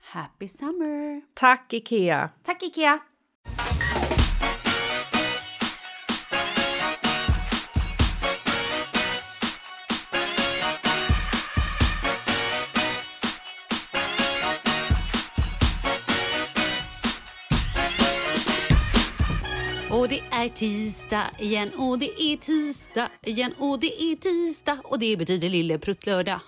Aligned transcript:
Happy 0.00 0.48
summer! 0.48 1.22
Tack, 1.34 1.72
Ikea! 1.72 2.30
Tack 2.44 2.62
Ikea! 2.62 2.98
Och 19.90 20.08
det 20.08 20.20
är 20.30 20.48
tisdag 20.48 21.30
igen 21.38 21.70
och 21.76 21.98
det 21.98 22.22
är 22.22 22.36
tisdag 22.36 23.08
igen 23.22 23.52
och 23.58 23.80
det 23.80 24.02
är 24.02 24.16
tisdag 24.16 24.78
och 24.84 24.98
det 24.98 25.16
betyder 25.16 25.48
lille 25.48 25.78
pruttlördag. 25.78 26.40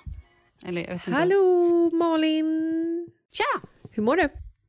Eller 0.66 0.80
jag 0.80 0.88
vet 0.88 1.06
inte. 1.06 1.18
Hallå, 1.18 1.90
Malin! 1.92 3.08
Tja! 3.32 3.68
Hur 3.90 4.02
mår 4.02 4.16
du? 4.16 4.28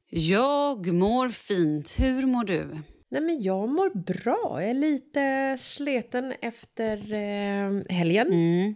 Jag 0.09 0.93
mår 0.93 1.29
fint. 1.29 1.99
Hur 1.99 2.25
mår 2.25 2.43
du? 2.43 2.77
Nej, 3.09 3.21
men 3.21 3.41
jag 3.41 3.69
mår 3.69 3.89
bra. 3.89 4.61
Jag 4.61 4.69
är 4.69 4.73
lite 4.73 5.57
sleten 5.59 6.33
efter 6.41 7.13
eh, 7.13 7.95
helgen. 7.95 8.27
Mm. 8.27 8.75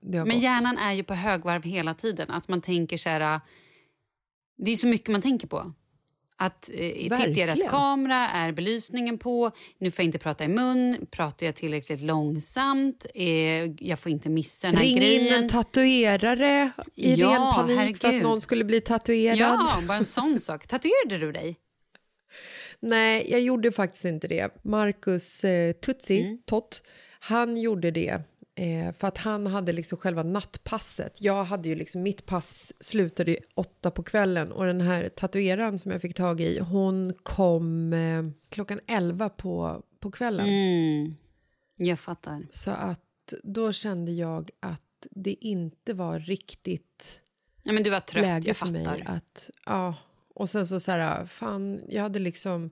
det 0.00 0.18
har 0.18 0.26
Men 0.26 0.36
gått. 0.36 0.42
hjärnan 0.42 0.78
är 0.78 0.92
ju 0.92 1.04
på 1.04 1.14
högvarv 1.14 1.62
hela 1.62 1.94
tiden. 1.94 2.30
Att 2.30 2.48
man 2.48 2.60
tänker 2.60 2.96
så 2.96 3.08
här... 3.08 3.40
Det 4.58 4.70
är 4.70 4.76
så 4.76 4.86
mycket 4.86 5.08
man 5.08 5.22
tänker 5.22 5.46
på. 5.46 5.72
Att 6.36 6.70
eh, 6.74 6.92
tittar 6.92 7.18
jag 7.18 7.28
rätt 7.28 7.38
Verkligen. 7.48 7.68
kamera? 7.70 8.28
Är 8.28 8.52
belysningen 8.52 9.18
på? 9.18 9.50
Nu 9.78 9.90
får 9.90 10.02
jag 10.02 10.08
inte 10.08 10.18
prata 10.18 10.44
i 10.44 10.48
mun. 10.48 11.06
Pratar 11.10 11.46
jag 11.46 11.54
tillräckligt 11.54 12.00
långsamt? 12.02 13.06
Eh, 13.14 13.26
jag 13.78 13.98
får 13.98 14.12
inte 14.12 14.28
missa 14.28 14.66
den 14.66 14.76
här 14.76 14.82
Ring 14.84 14.92
in 14.92 15.00
grejen. 15.00 15.42
en 15.42 15.48
tatuerare 15.48 16.70
i 16.94 17.14
Ja, 17.14 17.26
ren 17.28 17.54
panik 17.54 17.76
för 17.76 18.08
att 18.08 18.12
herregud. 18.12 18.22
någon 18.22 18.40
skulle 18.40 18.64
bli 18.64 18.80
tatuerad. 18.80 19.36
Ja, 19.38 19.82
bara 19.88 19.98
en 19.98 20.04
sån 20.04 20.40
sak. 20.40 20.66
Tatuerade 20.66 21.18
du 21.18 21.32
dig? 21.32 21.56
Nej, 22.80 23.26
jag 23.30 23.40
gjorde 23.40 23.72
faktiskt 23.72 24.04
inte 24.04 24.28
det. 24.28 24.64
Marcus 24.64 25.44
eh, 25.44 25.72
Tutsi, 25.72 26.20
Mm. 26.20 26.38
Tott, 26.46 26.82
han 27.20 27.56
gjorde 27.56 27.90
det. 27.90 28.20
Eh, 28.56 28.94
för 28.94 29.08
att 29.08 29.18
han 29.18 29.46
hade 29.46 29.72
liksom 29.72 29.98
själva 29.98 30.22
nattpasset. 30.22 31.18
Jag 31.22 31.44
hade 31.44 31.68
ju 31.68 31.74
liksom, 31.74 32.02
mitt 32.02 32.26
pass 32.26 32.72
slutade 32.80 33.30
ju 33.30 33.36
åtta 33.54 33.90
på 33.90 34.02
kvällen 34.02 34.52
och 34.52 34.66
den 34.66 34.80
här 34.80 35.08
tatueraren 35.08 35.78
som 35.78 35.90
jag 35.90 36.00
fick 36.00 36.16
tag 36.16 36.40
i, 36.40 36.58
hon 36.58 37.14
kom 37.22 37.92
eh, 37.92 38.22
klockan 38.48 38.80
elva 38.86 39.28
på, 39.28 39.82
på 40.00 40.10
kvällen. 40.10 40.48
Mm. 40.48 41.16
Jag 41.76 41.98
fattar. 41.98 42.46
Så 42.50 42.70
att 42.70 43.34
då 43.42 43.72
kände 43.72 44.12
jag 44.12 44.50
att 44.60 45.06
det 45.10 45.32
inte 45.44 45.94
var 45.94 46.18
riktigt 46.18 47.22
Ja, 47.62 47.72
men 47.72 47.82
du 47.82 47.90
var 47.90 48.00
trött, 48.00 48.26
läge 48.26 48.48
jag 48.48 48.56
för 48.56 48.66
fattar. 48.66 48.80
mig 48.80 49.04
att... 49.06 49.50
Ja, 49.66 49.94
och 50.34 50.50
sen 50.50 50.66
så 50.66 50.80
så 50.80 50.92
här, 50.92 51.26
fan, 51.26 51.80
jag 51.88 52.02
hade 52.02 52.18
liksom 52.18 52.70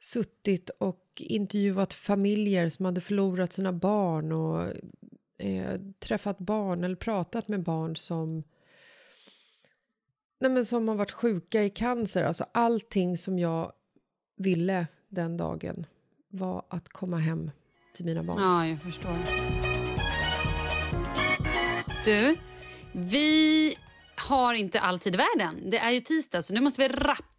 suttit 0.00 0.70
och 0.70 1.01
intervjuat 1.20 1.94
familjer 1.94 2.68
som 2.68 2.84
hade 2.84 3.00
förlorat 3.00 3.52
sina 3.52 3.72
barn 3.72 4.32
och 4.32 4.62
eh, 5.38 5.80
träffat 5.98 6.38
barn 6.38 6.84
eller 6.84 6.96
pratat 6.96 7.48
med 7.48 7.62
barn 7.62 7.96
som 7.96 8.44
nej 10.40 10.50
men 10.50 10.64
som 10.64 10.88
har 10.88 10.94
varit 10.94 11.12
sjuka 11.12 11.62
i 11.62 11.70
cancer. 11.70 12.22
Alltså 12.22 12.44
allting 12.52 13.18
som 13.18 13.38
jag 13.38 13.72
ville 14.36 14.86
den 15.08 15.36
dagen 15.36 15.86
var 16.28 16.64
att 16.68 16.88
komma 16.88 17.16
hem 17.16 17.50
till 17.94 18.04
mina 18.04 18.22
barn. 18.22 18.40
Ja, 18.40 18.66
jag 18.66 18.82
förstår. 18.82 19.18
Du, 22.04 22.36
vi 22.92 23.74
har 24.16 24.54
inte 24.54 24.80
all 24.80 24.98
tid 24.98 25.14
i 25.14 25.18
världen. 25.18 25.70
Det 25.70 25.78
är 25.78 25.90
ju 25.90 26.00
tisdag, 26.00 26.42
så 26.42 26.54
nu 26.54 26.60
måste 26.60 26.82
vi 26.82 26.88
rappa. 26.88 27.31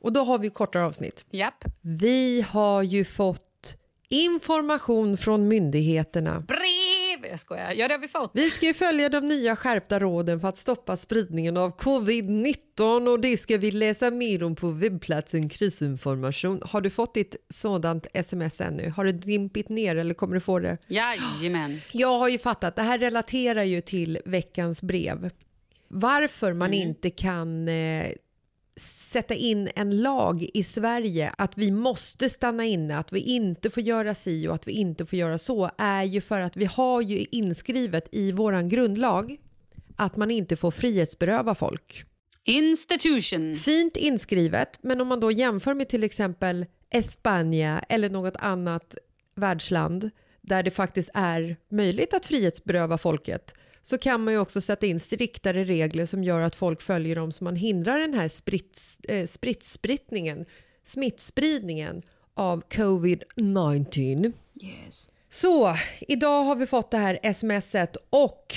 Och 0.00 0.12
då 0.12 0.24
har 0.24 0.38
vi 0.38 0.50
kortare 0.50 0.84
avsnitt. 0.84 1.24
Japp. 1.30 1.64
Vi 1.80 2.44
har 2.48 2.82
ju 2.82 3.04
fått 3.04 3.76
information 4.08 5.16
från 5.16 5.48
myndigheterna. 5.48 6.40
Brev! 6.40 7.30
Jag 7.30 7.40
skojar. 7.40 7.72
Ja, 7.72 7.88
det 7.88 7.94
har 7.94 7.98
vi 7.98 8.08
fått. 8.08 8.30
Vi 8.34 8.50
ska 8.50 8.66
ju 8.66 8.74
följa 8.74 9.08
de 9.08 9.20
nya 9.28 9.56
skärpta 9.56 10.00
råden 10.00 10.40
för 10.40 10.48
att 10.48 10.56
stoppa 10.56 10.96
spridningen 10.96 11.56
av 11.56 11.76
covid-19 11.78 13.08
och 13.08 13.20
det 13.20 13.36
ska 13.36 13.56
vi 13.56 13.70
läsa 13.70 14.10
mer 14.10 14.42
om 14.42 14.56
på 14.56 14.70
webbplatsen 14.70 15.48
krisinformation. 15.48 16.62
Har 16.64 16.80
du 16.80 16.90
fått 16.90 17.14
ditt 17.14 17.36
sådant 17.48 18.06
sms 18.12 18.60
ännu? 18.60 18.90
Har 18.90 19.04
det 19.04 19.12
dimpit 19.12 19.68
ner 19.68 19.96
eller 19.96 20.14
kommer 20.14 20.34
du 20.34 20.40
få 20.40 20.58
det? 20.58 20.78
Jajamän. 20.88 21.80
Jag 21.92 22.18
har 22.18 22.28
ju 22.28 22.38
fattat, 22.38 22.76
det 22.76 22.82
här 22.82 22.98
relaterar 22.98 23.64
ju 23.64 23.80
till 23.80 24.18
veckans 24.24 24.82
brev. 24.82 25.30
Varför 25.88 26.52
man 26.52 26.74
inte 26.74 27.10
kan 27.10 27.68
eh, 27.68 28.10
sätta 28.80 29.34
in 29.34 29.68
en 29.74 30.02
lag 30.02 30.48
i 30.54 30.64
Sverige 30.64 31.32
att 31.38 31.58
vi 31.58 31.70
måste 31.70 32.30
stanna 32.30 32.64
inne, 32.64 32.98
att 32.98 33.12
vi 33.12 33.20
inte 33.20 33.70
får 33.70 33.82
göra 33.82 34.14
si 34.14 34.48
och 34.48 34.54
att 34.54 34.68
vi 34.68 34.72
inte 34.72 35.06
får 35.06 35.18
göra 35.18 35.38
så 35.38 35.70
är 35.78 36.04
ju 36.04 36.20
för 36.20 36.40
att 36.40 36.56
vi 36.56 36.64
har 36.64 37.00
ju 37.00 37.26
inskrivet 37.30 38.08
i 38.12 38.32
våran 38.32 38.68
grundlag 38.68 39.36
att 39.96 40.16
man 40.16 40.30
inte 40.30 40.56
får 40.56 40.70
frihetsberöva 40.70 41.54
folk. 41.54 42.04
Institution. 42.44 43.56
Fint 43.56 43.96
inskrivet, 43.96 44.78
men 44.82 45.00
om 45.00 45.08
man 45.08 45.20
då 45.20 45.30
jämför 45.30 45.74
med 45.74 45.88
till 45.88 46.04
exempel 46.04 46.66
Espanja 46.90 47.84
eller 47.88 48.10
något 48.10 48.36
annat 48.36 48.96
världsland 49.34 50.10
där 50.40 50.62
det 50.62 50.70
faktiskt 50.70 51.10
är 51.14 51.56
möjligt 51.68 52.14
att 52.14 52.26
frihetsberöva 52.26 52.98
folket 52.98 53.54
så 53.82 53.98
kan 53.98 54.24
man 54.24 54.34
ju 54.34 54.40
också 54.40 54.60
sätta 54.60 54.86
in 54.86 55.00
striktare 55.00 55.64
regler 55.64 56.06
som 56.06 56.24
gör 56.24 56.40
att 56.40 56.54
folk 56.54 56.82
följer 56.82 57.16
dem 57.16 57.32
så 57.32 57.44
man 57.44 57.56
hindrar 57.56 57.98
den 57.98 58.14
här 58.14 58.28
sprits, 58.28 59.00
eh, 59.00 59.26
spritsprittningen, 59.26 60.46
smittspridningen 60.84 62.02
av 62.34 62.62
covid-19. 62.68 64.32
Yes. 64.62 65.10
Så, 65.30 65.76
idag 66.00 66.44
har 66.44 66.56
vi 66.56 66.66
fått 66.66 66.90
det 66.90 66.96
här 66.96 67.32
smset 67.32 67.96
och 68.10 68.54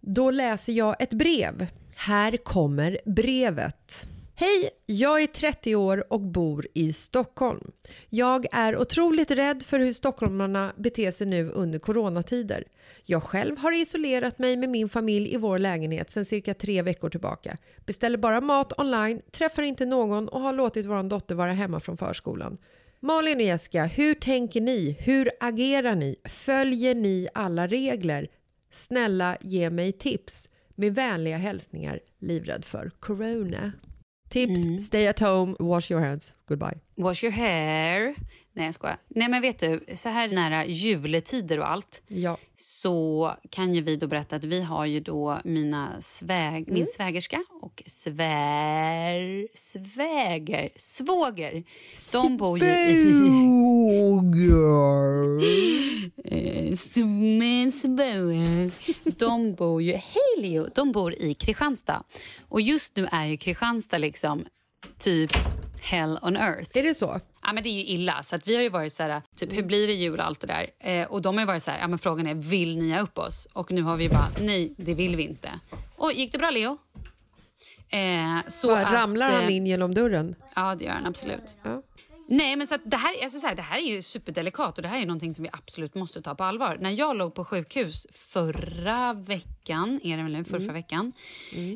då 0.00 0.30
läser 0.30 0.72
jag 0.72 1.02
ett 1.02 1.12
brev. 1.12 1.66
Här 1.94 2.36
kommer 2.36 2.98
brevet. 3.04 4.06
Hej, 4.36 4.70
jag 4.86 5.22
är 5.22 5.26
30 5.26 5.76
år 5.76 6.12
och 6.12 6.20
bor 6.20 6.66
i 6.74 6.92
Stockholm. 6.92 7.70
Jag 8.10 8.46
är 8.52 8.76
otroligt 8.76 9.30
rädd 9.30 9.62
för 9.62 9.78
hur 9.78 9.92
stockholmarna 9.92 10.72
beter 10.76 11.12
sig 11.12 11.26
nu 11.26 11.50
under 11.50 11.78
coronatider. 11.78 12.64
Jag 13.04 13.22
själv 13.22 13.58
har 13.58 13.82
isolerat 13.82 14.38
mig 14.38 14.56
med 14.56 14.70
min 14.70 14.88
familj 14.88 15.34
i 15.34 15.36
vår 15.36 15.58
lägenhet 15.58 16.10
sedan 16.10 16.24
cirka 16.24 16.54
tre 16.54 16.82
veckor 16.82 17.10
tillbaka. 17.10 17.56
Beställer 17.86 18.18
bara 18.18 18.40
mat 18.40 18.80
online, 18.80 19.20
träffar 19.32 19.62
inte 19.62 19.86
någon 19.86 20.28
och 20.28 20.40
har 20.40 20.52
låtit 20.52 20.86
vår 20.86 21.02
dotter 21.02 21.34
vara 21.34 21.52
hemma 21.52 21.80
från 21.80 21.96
förskolan. 21.96 22.58
Malin 23.00 23.36
och 23.36 23.42
Jessica, 23.42 23.84
hur 23.84 24.14
tänker 24.14 24.60
ni? 24.60 24.96
Hur 25.00 25.30
agerar 25.40 25.94
ni? 25.94 26.16
Följer 26.24 26.94
ni 26.94 27.28
alla 27.34 27.66
regler? 27.66 28.28
Snälla 28.72 29.36
ge 29.40 29.70
mig 29.70 29.92
tips. 29.92 30.48
Med 30.74 30.94
vänliga 30.94 31.36
hälsningar, 31.36 32.00
livrädd 32.18 32.64
för 32.64 32.90
corona. 33.00 33.72
Tips, 34.34 34.86
stay 34.86 35.06
at 35.06 35.20
home, 35.20 35.54
wash 35.60 35.88
your 35.88 36.00
hands, 36.00 36.34
goodbye. 36.46 36.80
Wash 36.96 37.22
your 37.22 37.30
hair. 37.30 38.16
Nej, 38.56 38.66
jag 38.66 38.74
skojar. 38.74 38.96
Nej, 39.08 39.28
men 39.28 39.42
vet 39.42 39.58
du, 39.58 39.84
så 39.94 40.08
här 40.08 40.28
nära 40.28 40.66
juletider 40.66 41.58
och 41.58 41.70
allt 41.70 42.02
Ja. 42.08 42.36
så 42.56 43.32
kan 43.50 43.74
ju 43.74 43.82
vi 43.82 43.96
då 43.96 44.06
berätta 44.06 44.36
att 44.36 44.44
vi 44.44 44.62
har 44.62 44.86
ju 44.86 45.00
då 45.00 45.40
mina 45.44 45.92
sväg, 46.00 46.72
min 46.72 46.86
svägerska 46.86 47.44
och 47.62 47.82
svär, 47.86 49.48
sväger, 49.56 50.68
svåger. 50.76 51.64
De 52.12 52.36
bor 52.36 52.58
ju 52.58 52.66
i... 52.66 53.12
Svåger. 53.12 55.40
De 59.18 59.54
bor 59.54 59.82
ju... 59.82 59.92
Hej 59.92 60.34
Leo! 60.38 60.68
De 60.74 60.92
bor 60.92 61.14
i 61.14 61.34
Kristianstad. 61.34 62.02
Och 62.48 62.60
just 62.60 62.96
nu 62.96 63.08
är 63.12 63.24
ju 63.26 63.36
Kristianstad 63.36 63.98
liksom 63.98 64.44
typ 64.98 65.30
hell 65.82 66.18
on 66.22 66.36
earth. 66.36 66.78
Är 66.78 66.82
det 66.82 66.94
så? 66.94 67.20
Ja, 67.44 67.52
men 67.52 67.62
det 67.62 67.68
är 67.68 67.72
ju 67.72 67.84
illa. 67.84 68.22
Så 68.22 68.36
att 68.36 68.48
vi 68.48 68.56
har 68.56 68.62
ju 68.62 68.68
varit 68.68 68.92
så 68.92 69.02
här, 69.02 69.22
typ, 69.36 69.52
hur 69.52 69.62
blir 69.62 69.86
det 69.86 69.92
jul 69.92 70.18
och 70.18 70.26
allt 70.26 70.40
det 70.40 70.46
där. 70.46 70.66
Eh, 70.80 71.06
och 71.06 71.22
de 71.22 71.38
har 71.38 71.46
varit 71.46 71.62
så 71.62 71.70
här, 71.70 71.78
ja, 71.78 71.88
men 71.88 71.98
frågan 71.98 72.26
är, 72.26 72.34
vill 72.34 72.78
ni 72.78 72.90
ha 72.90 73.00
upp 73.00 73.18
oss? 73.18 73.48
Och 73.52 73.72
nu 73.72 73.82
har 73.82 73.96
vi 73.96 74.08
bara, 74.08 74.28
nej, 74.40 74.74
det 74.76 74.94
vill 74.94 75.16
vi 75.16 75.22
inte. 75.22 75.60
Och 75.96 76.12
gick 76.12 76.32
det 76.32 76.38
bra 76.38 76.50
Leo? 76.50 76.78
Eh, 77.88 78.48
så 78.48 78.68
Bara 78.68 78.86
att, 78.86 78.92
ramlar 78.92 79.30
han 79.30 79.44
eh, 79.44 79.56
in 79.56 79.66
genom 79.66 79.94
dörren? 79.94 80.34
Ja, 80.56 80.74
det 80.74 80.84
gör 80.84 80.92
han 80.92 81.06
absolut. 81.06 81.56
Ja. 81.62 81.82
Nej, 82.28 82.56
men 82.56 82.66
så 82.66 82.76
det, 82.84 82.96
här, 82.96 83.14
alltså 83.22 83.38
så 83.38 83.46
här, 83.46 83.54
det 83.54 83.62
här 83.62 83.78
är 83.78 83.94
ju 83.94 84.02
superdelikat 84.02 84.76
och 84.76 84.82
det 84.82 84.88
här 84.88 85.02
är 85.02 85.06
någonting 85.06 85.34
som 85.34 85.42
vi 85.42 85.50
absolut 85.52 85.94
måste 85.94 86.22
ta 86.22 86.34
på 86.34 86.44
allvar. 86.44 86.78
När 86.80 86.90
jag 86.90 87.16
låg 87.16 87.34
på 87.34 87.44
sjukhus 87.44 88.06
förra 88.12 89.12
veckan, 89.12 90.00
är 90.02 90.16
det 90.16 90.22
väl 90.22 90.32
nu, 90.32 90.44
förra, 90.44 90.60
förra 90.60 90.72
veckan. 90.72 91.12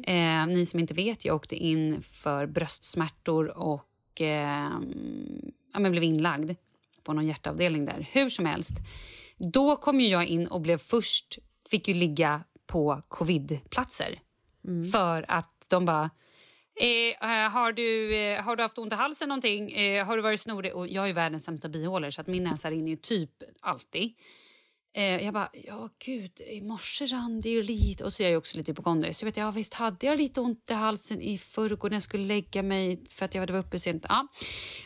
Eh, 0.05 0.47
ni 0.47 0.67
som 0.67 0.81
inte 0.81 0.95
vet, 0.95 1.25
jag 1.25 1.37
åkte 1.37 1.57
in 1.57 2.03
för 2.03 2.47
bröstsmärtor 2.47 3.59
och 3.59 3.85
eh, 4.21 4.71
ja, 5.73 5.79
men 5.79 5.91
blev 5.91 6.03
inlagd 6.03 6.51
på 7.03 7.13
någon 7.13 7.27
hjärtavdelning 7.27 7.85
där. 7.85 8.09
Hur 8.13 8.29
som 8.29 8.47
helst, 8.47 8.77
då 9.37 9.77
kom 9.77 10.01
jag 10.01 10.27
in 10.27 10.47
och 10.47 10.61
blev 10.61 10.79
först, 10.79 11.39
fick 11.71 11.89
ju 11.89 11.95
ligga 11.95 12.45
på 12.67 13.03
covidplatser. 13.09 14.21
För 14.93 15.25
att 15.29 15.67
de 15.69 15.85
bara... 15.85 16.11
Eh, 16.81 17.31
eh, 17.31 17.51
har, 17.51 17.73
du, 17.73 18.17
eh, 18.17 18.43
har 18.43 18.57
du 18.57 18.63
haft 18.63 18.79
ont 18.79 18.93
i 18.93 18.97
halsen 18.97 19.29
någonting? 19.29 19.73
Eh, 19.73 20.07
har 20.07 20.17
du 20.17 20.23
varit 20.23 20.41
snorig? 20.41 20.75
Och 20.75 20.89
jag 20.89 21.03
är 21.05 21.07
ju 21.07 21.13
världens 21.13 21.45
sämsta 21.45 21.69
bihålor 21.69 22.11
så 22.11 22.21
att 22.21 22.27
min 22.27 22.45
näsa 22.45 22.71
rinner 22.71 22.91
ju 22.91 22.97
typ 22.97 23.31
alltid. 23.61 24.15
Eh, 24.99 25.25
jag 25.25 25.35
bara, 25.35 25.51
ja 25.53 25.89
gud, 26.05 26.41
i 26.41 26.61
morse 26.61 27.07
rann 27.07 27.41
det 27.41 27.49
ju 27.49 27.63
lite. 27.63 28.05
Och 28.05 28.13
så 28.13 28.23
är 28.23 28.25
jag 28.25 28.31
ju 28.31 28.37
också 28.37 28.57
lite 28.57 28.73
hypokondrisk. 28.73 29.21
Så 29.21 29.25
jag 29.25 29.27
vet, 29.27 29.37
ja 29.37 29.51
visst 29.51 29.75
hade 29.75 30.07
jag 30.07 30.19
lite 30.19 30.41
ont 30.41 30.71
i 30.71 30.73
halsen 30.73 31.21
i 31.21 31.39
förrgår 31.39 31.91
när 31.91 31.97
jag 31.97 32.03
skulle 32.03 32.27
lägga 32.27 32.63
mig 32.63 33.05
för 33.09 33.25
att 33.25 33.35
jag 33.35 33.43
hade 33.43 33.53
varit 33.53 33.67
uppe 33.67 33.79
sent. 33.79 34.07
Ja. 34.09 34.29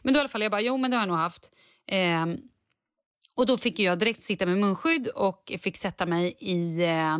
Men 0.03 0.15
då 0.15 0.19
i 0.19 0.21
alla 0.21 0.29
fall, 0.29 0.43
jag 0.43 0.51
bara, 0.51 0.61
jo 0.61 0.77
men 0.77 0.91
det 0.91 0.97
har 0.97 1.03
jag 1.03 1.09
nog 1.09 1.17
haft. 1.17 1.51
Ehm, 1.87 2.39
och 3.35 3.47
då 3.47 3.57
fick 3.57 3.79
jag 3.79 3.99
direkt 3.99 4.23
sitta 4.23 4.47
med 4.47 4.59
munskydd 4.59 5.09
och 5.09 5.53
fick 5.59 5.77
sätta 5.77 6.07
mig 6.07 6.37
i... 6.39 6.83
Eh, 6.83 7.19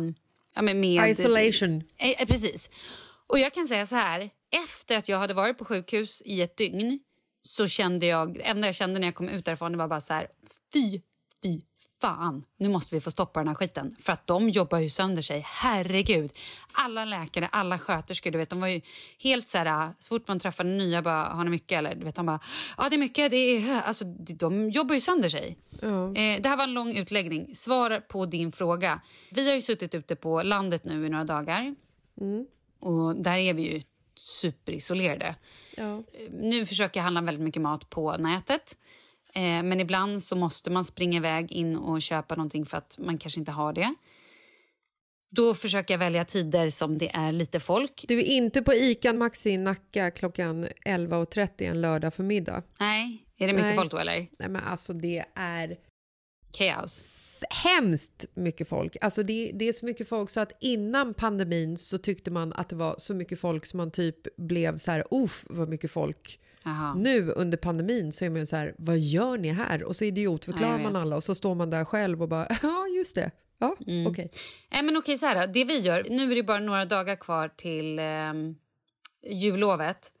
ja, 0.55 0.61
med, 0.61 1.09
Isolation. 1.09 1.81
Eh, 1.97 2.09
eh, 2.09 2.27
precis. 2.27 2.69
Och 3.27 3.39
jag 3.39 3.53
kan 3.53 3.67
säga 3.67 3.85
så 3.85 3.95
här, 3.95 4.29
efter 4.67 4.97
att 4.97 5.09
jag 5.09 5.17
hade 5.17 5.33
varit 5.33 5.57
på 5.57 5.65
sjukhus 5.65 6.21
i 6.25 6.41
ett 6.41 6.57
dygn 6.57 6.99
så 7.41 7.67
kände 7.67 8.05
jag, 8.05 8.33
det 8.33 8.41
enda 8.41 8.67
jag 8.67 8.75
kände 8.75 8.99
när 8.99 9.07
jag 9.07 9.15
kom 9.15 9.29
ut 9.29 9.45
därifrån 9.45 9.71
det 9.71 9.77
var 9.77 9.87
bara 9.87 10.01
så 10.01 10.13
här, 10.13 10.27
fy, 10.73 11.01
fy 11.43 11.61
fan, 12.01 12.43
nu 12.57 12.69
måste 12.69 12.95
vi 12.95 13.01
få 13.01 13.11
stoppa 13.11 13.39
den 13.39 13.47
här 13.47 13.55
skiten. 13.55 13.95
För 13.99 14.13
att 14.13 14.27
de 14.27 14.49
jobbar 14.49 14.79
ju 14.79 14.89
sönder 14.89 15.21
sig, 15.21 15.43
herregud. 15.47 16.31
Alla 16.71 17.05
läkare, 17.05 17.47
alla 17.51 17.79
sköterskor, 17.79 18.31
du 18.31 18.37
vet, 18.37 18.49
de 18.49 18.61
var 18.61 18.67
ju 18.67 18.81
helt 19.19 19.47
så 19.47 19.57
här, 19.57 19.93
så 19.99 20.15
fort 20.15 20.27
man 20.27 20.39
träffade 20.39 20.69
nya 20.69 21.01
bara, 21.01 21.23
har 21.23 21.43
ni 21.43 21.49
mycket 21.49 21.77
eller? 21.77 21.95
Du 21.95 22.05
vet, 22.05 22.15
de 22.15 22.25
bara, 22.25 22.39
ja 22.77 22.89
det 22.89 22.95
är 22.95 22.97
mycket, 22.97 23.31
det 23.31 23.37
är, 23.37 23.81
alltså 23.81 24.05
de 24.05 24.69
jobbar 24.69 24.95
ju 24.95 25.01
sönder 25.01 25.29
sig. 25.29 25.57
Eh, 26.15 26.41
det 26.41 26.49
här 26.49 26.57
var 26.57 26.63
en 26.63 26.73
lång 26.73 26.97
utläggning. 26.97 27.55
Svar 27.55 27.99
på 27.99 28.25
din 28.25 28.51
fråga. 28.51 29.01
Vi 29.29 29.47
har 29.47 29.55
ju 29.55 29.61
suttit 29.61 29.95
ute 29.95 30.15
på 30.15 30.41
landet 30.41 30.83
nu 30.83 31.05
i 31.05 31.09
några 31.09 31.23
dagar. 31.23 31.75
Och 32.79 33.15
där 33.15 33.35
är 33.35 33.53
vi 33.53 33.61
ju 33.61 33.81
superisolerade. 34.15 35.35
Ja. 35.77 36.03
Nu 36.29 36.65
försöker 36.65 36.99
jag 36.99 37.03
handla 37.03 37.21
väldigt 37.21 37.43
mycket 37.43 37.61
mat 37.61 37.89
på 37.89 38.17
nätet. 38.17 38.77
Eh, 39.35 39.63
men 39.63 39.79
ibland 39.79 40.23
så 40.23 40.35
måste 40.35 40.69
man 40.69 40.83
springa 40.83 41.17
iväg 41.17 41.51
in 41.51 41.77
och 41.77 42.01
köpa 42.01 42.35
någonting 42.35 42.65
för 42.65 42.77
att 42.77 42.97
man 42.99 43.17
kanske 43.17 43.39
inte 43.39 43.51
har 43.51 43.73
det. 43.73 43.95
Då 45.35 45.53
försöker 45.53 45.93
jag 45.93 45.99
välja 45.99 46.25
tider 46.25 46.69
som 46.69 46.97
det 46.97 47.15
är 47.15 47.31
lite 47.31 47.59
folk. 47.59 48.05
Du 48.07 48.19
är 48.19 48.23
inte 48.23 48.61
på 48.61 48.73
ICA 48.73 49.13
Maxi 49.13 49.49
i 49.49 49.57
Nacka 49.57 50.11
klockan 50.11 50.65
11.30 50.85 51.49
en 51.57 51.81
lördag 51.81 52.13
förmiddag. 52.13 52.63
Nej, 52.79 53.25
är 53.37 53.47
det 53.47 53.53
mycket 53.53 53.67
Nej. 53.67 53.75
folk 53.75 53.91
då 53.91 53.97
eller? 53.97 54.27
Nej, 54.39 54.49
men 54.49 54.55
alltså 54.55 54.93
det 54.93 55.25
är 55.35 55.77
Kaos. 56.57 57.03
hemskt 57.49 58.25
mycket 58.33 58.67
folk. 58.67 58.97
Alltså 59.01 59.23
det, 59.23 59.51
det 59.53 59.67
är 59.67 59.73
så 59.73 59.85
mycket 59.85 60.09
folk 60.09 60.29
så 60.29 60.39
att 60.39 60.51
innan 60.59 61.13
pandemin 61.13 61.77
så 61.77 61.97
tyckte 61.97 62.31
man 62.31 62.53
att 62.53 62.69
det 62.69 62.75
var 62.75 62.95
så 62.97 63.13
mycket 63.13 63.39
folk 63.39 63.65
som 63.65 63.77
man 63.77 63.91
typ 63.91 64.35
blev 64.37 64.77
så 64.77 64.91
här, 64.91 65.05
uff 65.11 65.45
vad 65.49 65.69
mycket 65.69 65.91
folk. 65.91 66.39
Jaha. 66.63 66.93
Nu 66.93 67.31
under 67.31 67.57
pandemin 67.57 68.11
så 68.11 68.25
är 68.25 68.29
man 68.29 68.45
så 68.47 68.55
här, 68.55 68.75
vad 68.77 68.99
gör 68.99 69.37
ni 69.37 69.49
här? 69.51 69.83
Och 69.83 69.95
så 69.95 70.03
Ja, 70.03 70.07
idiotförklarar 70.07 70.71
jag 70.71 70.81
man 70.81 70.95
alla 70.95 71.15
och 71.15 71.23
så 71.23 71.35
står 71.35 71.55
man 71.55 71.69
där 71.69 71.85
själv 71.85 72.21
och 72.21 72.29
bara, 72.29 72.47
ja 72.63 72.87
just 72.87 73.15
det. 73.15 73.31
Ja, 73.57 73.75
Mm. 73.87 74.07
okej. 74.07 74.29
Nej, 74.71 74.83
men 74.83 74.97
okej, 74.97 75.17
så 75.17 75.25
här 75.25 75.47
då. 75.47 75.53
Det 75.53 75.63
vi 75.63 75.79
gör, 75.79 76.05
nu 76.09 76.31
är 76.31 76.35
det 76.35 76.43
bara 76.43 76.59
några 76.59 76.85
dagar 76.85 77.15
kvar 77.15 77.47
till 77.47 77.99
eh, 77.99 78.05
jullovet. 79.31 80.11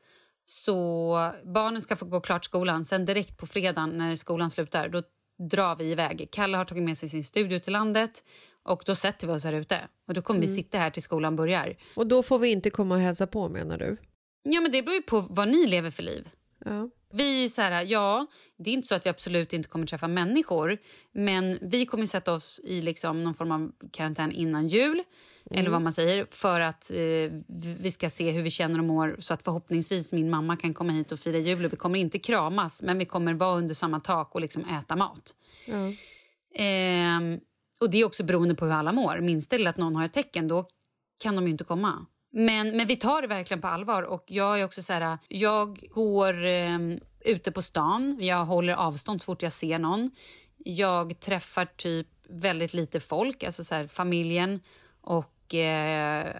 Så 0.45 1.31
barnen 1.43 1.81
ska 1.81 1.95
få 1.95 2.05
gå 2.05 2.21
klart 2.21 2.45
skolan. 2.45 2.85
Sen 2.85 3.05
direkt 3.05 3.37
på 3.37 3.47
fredagen 3.47 3.89
när 3.97 4.15
skolan 4.15 4.51
slutar, 4.51 4.89
då 4.89 5.03
drar 5.49 5.75
vi 5.75 5.91
iväg. 5.91 6.27
Kalle 6.31 6.57
har 6.57 6.65
tagit 6.65 6.83
med 6.83 6.97
sig 6.97 7.09
sin 7.09 7.23
studio 7.23 7.59
till 7.59 7.73
landet 7.73 8.23
och 8.63 8.83
då 8.85 8.95
sätter 8.95 9.27
vi 9.27 9.33
oss 9.33 9.43
här 9.43 9.53
ute. 9.53 9.79
Och 10.07 10.13
då 10.13 10.21
kommer 10.21 10.41
vi 10.41 10.47
sitta 10.47 10.77
här 10.77 10.89
till 10.89 11.03
skolan 11.03 11.35
börjar. 11.35 11.75
Och 11.95 12.07
då 12.07 12.23
får 12.23 12.39
vi 12.39 12.51
inte 12.51 12.69
komma 12.69 12.95
och 12.95 13.01
hälsa 13.01 13.27
på 13.27 13.49
menar 13.49 13.77
du? 13.77 13.97
Ja, 14.43 14.61
men 14.61 14.71
det 14.71 14.83
beror 14.83 14.95
ju 14.95 15.01
på 15.01 15.19
vad 15.29 15.47
ni 15.47 15.67
lever 15.67 15.89
för 15.89 16.03
liv. 16.03 16.29
Ja. 16.65 16.89
Vi 17.11 17.43
är 17.43 17.49
så 17.49 17.61
här, 17.61 17.85
ja, 17.85 18.27
det 18.57 18.69
är 18.69 18.73
inte 18.73 18.87
så 18.87 18.95
att 18.95 19.05
vi 19.05 19.09
absolut 19.09 19.53
inte 19.53 19.69
kommer 19.69 19.85
träffa 19.85 20.07
människor. 20.07 20.77
Men 21.11 21.59
vi 21.61 21.85
kommer 21.85 22.05
sätta 22.05 22.33
oss 22.33 22.61
i 22.63 22.81
liksom 22.81 23.23
någon 23.23 23.33
form 23.33 23.51
av 23.51 23.71
karantän 23.91 24.31
innan 24.31 24.67
jul. 24.67 25.03
Eller 25.51 25.69
vad 25.69 25.81
man 25.81 25.93
säger. 25.93 26.27
För 26.31 26.59
att 26.59 26.91
eh, 26.91 27.31
vi 27.79 27.91
ska 27.91 28.09
se 28.09 28.31
hur 28.31 28.43
vi 28.43 28.49
känner 28.49 28.79
och 28.79 28.85
mår. 28.85 29.15
Så 29.19 29.33
att 29.33 29.43
förhoppningsvis 29.43 30.13
min 30.13 30.29
mamma 30.29 30.57
kan 30.57 30.73
komma 30.73 30.91
hit 30.91 31.11
och 31.11 31.19
fira 31.19 31.37
jul. 31.37 31.65
Och 31.65 31.73
vi 31.73 31.77
kommer 31.77 31.99
inte 31.99 32.19
kramas, 32.19 32.81
men 32.81 32.97
vi 32.97 33.05
kommer 33.05 33.33
vara 33.33 33.57
under 33.57 33.73
samma 33.73 33.99
tak 33.99 34.35
och 34.35 34.41
liksom 34.41 34.65
äta 34.65 34.95
mat. 34.95 35.35
Ja. 35.67 35.91
Ehm, 36.55 37.39
och 37.79 37.89
det 37.89 37.97
är 37.97 38.05
också 38.05 38.23
beroende 38.23 38.55
på 38.55 38.65
hur 38.65 38.73
alla 38.73 38.91
mår. 38.91 39.19
Minns 39.19 39.47
det 39.47 39.67
att 39.67 39.77
någon 39.77 39.95
har 39.95 40.05
ett 40.05 40.13
tecken, 40.13 40.47
då 40.47 40.67
kan 41.23 41.35
de 41.35 41.45
ju 41.45 41.51
inte 41.51 41.63
komma. 41.63 42.05
Men, 42.35 42.77
men 42.77 42.87
vi 42.87 42.97
tar 42.97 43.21
det 43.21 43.27
verkligen 43.27 43.61
på 43.61 43.67
allvar. 43.67 44.03
Och 44.03 44.23
Jag 44.27 44.59
är 44.59 44.65
också 44.65 44.81
så 44.81 44.93
här, 44.93 45.17
jag 45.27 45.79
går 45.91 46.45
eh, 46.45 46.79
ute 47.25 47.51
på 47.51 47.61
stan. 47.61 48.17
Jag 48.19 48.45
håller 48.45 48.73
avstånd 48.73 49.21
så 49.21 49.25
fort 49.25 49.43
jag 49.43 49.53
ser 49.53 49.79
någon. 49.79 50.11
Jag 50.57 51.19
träffar 51.19 51.65
typ 51.65 52.07
väldigt 52.29 52.73
lite 52.73 52.99
folk, 52.99 53.43
alltså 53.43 53.63
så 53.63 53.75
här, 53.75 53.87
familjen 53.87 54.59
och 55.01 55.55
eh, 55.55 56.35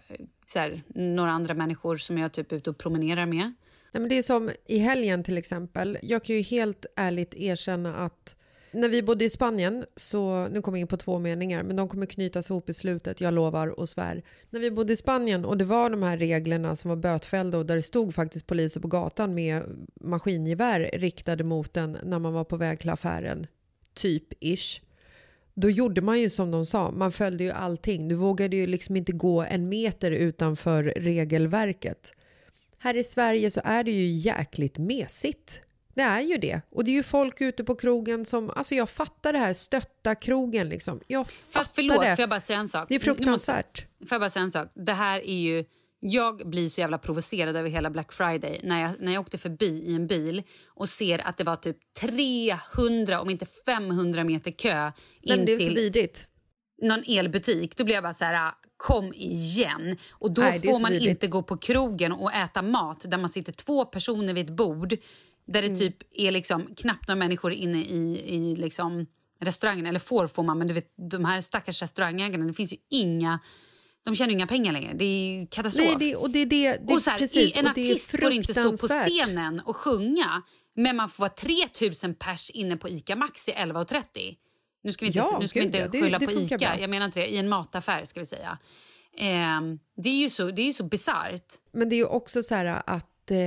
så 0.46 0.60
här, 0.60 0.82
några 0.96 1.32
andra 1.32 1.54
människor 1.54 1.96
som 1.96 2.18
jag 2.18 2.32
typ 2.32 2.52
är 2.52 2.56
ute 2.56 2.70
och 2.70 2.78
promenerar 2.78 3.26
med. 3.26 3.54
Nej, 3.92 4.02
men 4.02 4.10
det 4.10 4.18
är 4.18 4.24
som 4.24 4.52
i 4.66 4.78
helgen 4.78 5.24
till 5.24 5.38
exempel. 5.38 5.98
Jag 6.02 6.24
kan 6.24 6.36
ju 6.36 6.42
helt 6.42 6.86
ärligt 6.96 7.34
erkänna 7.34 7.96
att 7.96 8.38
när 8.74 8.90
vi 8.90 9.04
bodde 9.04 9.26
i 9.26 9.30
Spanien, 9.30 9.86
så 9.96 10.48
nu 10.48 10.62
kommer 10.62 10.78
jag 10.78 10.82
in 10.82 10.88
på 10.88 10.98
två 10.98 11.20
meningar, 11.20 11.64
men 11.64 11.76
de 11.76 11.90
kommer 11.90 12.06
knytas 12.06 12.50
ihop 12.50 12.70
i 12.70 12.74
slutet, 12.74 13.22
jag 13.22 13.34
lovar 13.34 13.68
och 13.68 13.90
svär. 13.90 14.24
När 14.50 14.60
vi 14.60 14.72
bodde 14.72 14.94
i 14.94 14.96
Spanien 14.96 15.46
och 15.46 15.58
det 15.58 15.66
var 15.66 15.90
de 15.90 16.04
här 16.04 16.18
reglerna 16.18 16.76
som 16.76 16.90
var 16.90 16.96
bötfällda 16.96 17.58
och 17.58 17.66
där 17.66 17.76
det 17.76 17.82
stod 17.82 18.16
faktiskt 18.16 18.48
poliser 18.48 18.80
på 18.80 18.88
gatan 18.88 19.34
med 19.34 19.64
maskingevär 20.02 20.90
riktade 20.94 21.44
mot 21.44 21.78
en 21.78 21.98
när 22.04 22.20
man 22.20 22.34
var 22.34 22.44
på 22.44 22.58
väg 22.58 22.80
till 22.80 22.90
affären, 22.90 23.48
typ 23.94 24.44
ish. 24.44 24.82
Då 25.54 25.70
gjorde 25.70 26.02
man 26.02 26.20
ju 26.20 26.30
som 26.30 26.52
de 26.52 26.66
sa, 26.66 26.92
man 26.92 27.12
följde 27.12 27.44
ju 27.44 27.52
allting. 27.52 28.08
Du 28.08 28.16
vågade 28.16 28.56
ju 28.56 28.68
liksom 28.68 28.96
inte 28.96 29.12
gå 29.12 29.42
en 29.42 29.70
meter 29.70 30.12
utanför 30.12 30.84
regelverket. 30.84 32.14
Här 32.78 32.98
i 32.98 33.04
Sverige 33.04 33.52
så 33.52 33.62
är 33.64 33.84
det 33.84 33.92
ju 33.92 34.08
jäkligt 34.08 34.78
mesigt. 34.78 35.62
Det 35.96 36.02
är 36.02 36.22
ju 36.22 36.38
det. 36.38 36.62
Och 36.72 36.84
det 36.84 36.92
är 36.92 36.94
ju 36.94 37.04
folk 37.04 37.42
ute 37.42 37.64
på 37.64 37.76
krogen 37.76 38.26
som, 38.26 38.50
alltså 38.50 38.76
jag 38.76 38.90
fattar 38.90 39.34
det 39.34 39.40
här, 39.40 39.54
stötta 39.54 40.16
krogen 40.16 40.70
liksom. 40.70 41.00
Jag 41.08 41.28
fattar 41.30 41.60
Fast 41.60 41.76
förlåt, 41.76 42.02
det. 42.02 42.16
får 42.16 42.24
jag 42.24 42.30
bara 42.30 42.40
säga 42.40 42.60
en 42.60 42.70
sak? 42.70 42.86
Det 42.90 42.96
är 42.96 43.00
Nu 43.00 43.06
måste- 43.12 43.16
fruktansvärt. 43.24 43.86
Får 44.00 44.08
jag 44.16 44.22
bara 44.22 44.30
säga 44.30 44.44
en 44.44 44.52
sak? 44.52 44.68
Det 44.76 44.94
här 44.94 45.20
är 45.30 45.38
ju... 45.40 45.66
Jag 46.06 46.50
blir 46.50 46.70
så 46.70 46.82
jävla 46.82 46.98
provocerad 46.98 47.56
över 47.56 47.70
hela 47.70 47.90
Black 47.90 48.14
Friday 48.14 48.60
när 48.64 48.82
jag, 48.82 48.92
när 49.00 49.14
jag 49.14 49.22
åkte 49.22 49.38
förbi 49.38 49.84
i 49.86 49.96
en 49.96 50.08
bil 50.08 50.44
och 50.68 50.90
ser 50.90 51.28
att 51.28 51.38
det 51.38 51.44
var 51.44 51.56
typ 51.56 51.78
300, 52.02 53.22
om 53.22 53.30
inte 53.30 53.46
500 53.46 54.24
meter 54.24 54.52
kö 54.52 54.92
in 55.22 55.36
men 55.38 55.46
det 55.46 55.52
är 55.54 55.58
så 55.60 55.74
vidrigt. 55.74 56.28
någon 56.82 57.04
elbutik. 57.08 57.78
Då 57.78 57.84
blir 57.84 57.96
jag 57.96 58.04
bara 58.04 58.14
så 58.14 58.26
här, 58.26 58.52
kom 58.78 59.14
igen. 59.14 59.98
Och 60.12 60.32
då 60.32 60.42
Nej, 60.42 60.62
får 60.62 60.80
man 60.80 60.92
vidrigt. 60.92 61.10
inte 61.10 61.28
gå 61.28 61.44
på 61.44 61.58
krogen 61.58 62.12
och 62.12 62.34
äta 62.34 62.62
mat 62.62 63.06
där 63.10 63.18
man 63.18 63.30
sitter 63.30 63.52
två 63.54 63.86
personer 63.86 64.34
vid 64.34 64.50
ett 64.50 64.56
bord 64.56 64.96
där 65.46 65.62
det 65.62 65.68
Mm. 65.68 65.80
typ 65.80 65.98
är 66.12 66.32
liksom 66.32 66.76
knappt 66.78 67.08
några 67.08 67.20
människor 67.20 67.52
inne 67.54 67.84
i, 67.86 68.22
i 68.36 68.56
liksom 68.56 69.06
restaurangen. 69.40 69.86
Eller 69.86 70.00
får 70.00 70.28
får 70.28 70.44
man, 70.44 70.58
men 70.58 70.68
du 70.68 70.74
vet, 70.74 70.94
de 71.12 71.26
här 71.26 71.42
stackars 71.42 71.82
restaurangägarna, 71.82 72.46
det 72.46 72.54
finns 72.54 72.74
ju 72.74 72.78
inga... 72.90 73.40
De 74.06 74.16
tjänar 74.16 74.32
inga 74.34 74.48
pengar 74.48 74.74
längre. 74.74 74.94
Det 74.94 75.06
är 75.06 75.46
katastrof. 75.48 75.86
Nej, 75.88 75.96
det, 76.00 76.16
och 76.16 76.30
det 76.30 76.46
det, 76.46 76.72
det 76.88 76.94
och 76.94 77.02
så 77.02 77.10
här, 77.10 77.18
precis, 77.18 77.56
en 77.58 77.68
artist 77.68 78.12
får 78.20 78.32
inte 78.32 78.54
stå 78.54 78.78
på 78.78 78.88
scenen 78.88 79.60
och 79.60 79.76
sjunga 79.76 80.42
men 80.76 80.96
man 80.96 81.10
får 81.10 81.22
vara 81.22 81.30
3000 81.30 82.16
pers 82.16 82.50
inne 82.50 82.78
på 82.78 82.90
ICA 82.90 83.16
Maxi 83.16 83.52
11.30. 83.52 84.36
Nu 84.84 84.92
ska 84.92 85.06
vi 85.06 85.08
inte, 85.08 85.20
Ja, 85.20 85.38
nu 85.42 85.48
ska 85.48 85.60
vi 85.60 85.66
gud, 85.66 85.76
inte 85.76 85.78
ja, 85.78 85.88
det- 85.92 86.02
skylla 86.02 86.20
på 86.20 86.32
ICA, 86.32 86.58
bra. 86.58 86.80
jag 86.80 86.90
menar 86.90 87.06
inte 87.06 87.20
det, 87.20 87.28
i 87.34 87.38
en 87.38 87.50
mataffär 87.50 88.04
ska 88.06 88.20
vi 88.20 88.26
säga. 88.26 88.58
Ehm, 89.18 89.80
det 90.04 90.10
är 90.10 90.18
ju 90.24 90.30
så, 90.30 90.52
det 90.52 90.62
är 90.62 90.66
ju 90.66 90.74
så 90.74 90.84
bisarrt. 90.84 91.54
Men 91.74 91.90
det 91.90 91.96
är 91.96 91.98
ju 91.98 92.06
också 92.06 92.44
så 92.44 92.56
här 92.56 92.84
att, 92.90 93.32
eh, 93.32 93.38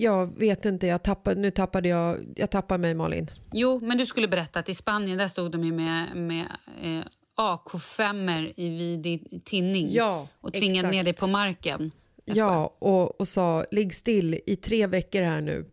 jag 0.00 0.38
vet 0.38 0.64
inte, 0.64 0.86
jag 0.86 1.02
tappade, 1.02 1.40
nu 1.40 1.50
tappade 1.50 1.88
jag, 1.88 2.18
jag 2.36 2.50
tappade 2.50 2.78
mig 2.80 2.94
Malin. 2.94 3.30
Jo, 3.52 3.80
men 3.82 3.98
du 3.98 4.06
skulle 4.06 4.28
berätta 4.28 4.58
att 4.58 4.68
i 4.68 4.74
Spanien 4.74 5.18
där 5.18 5.28
stod 5.28 5.52
de 5.52 5.64
ju 5.64 5.72
med, 5.72 6.16
med 6.16 6.46
eh, 6.82 7.04
AK5 7.38 8.52
i 8.56 8.68
vid 8.68 9.44
tinning 9.44 9.88
Ja, 9.90 10.28
och 10.40 10.52
tvingade 10.52 10.78
exakt. 10.78 10.92
ner 10.92 11.04
dig 11.04 11.12
på 11.12 11.26
marken. 11.26 11.90
Ja, 12.24 12.76
och, 12.78 13.20
och 13.20 13.28
sa 13.28 13.64
ligg 13.70 13.94
still 13.94 14.40
i 14.46 14.56
tre 14.56 14.86
veckor 14.86 15.22
här 15.22 15.40
nu. 15.40 15.70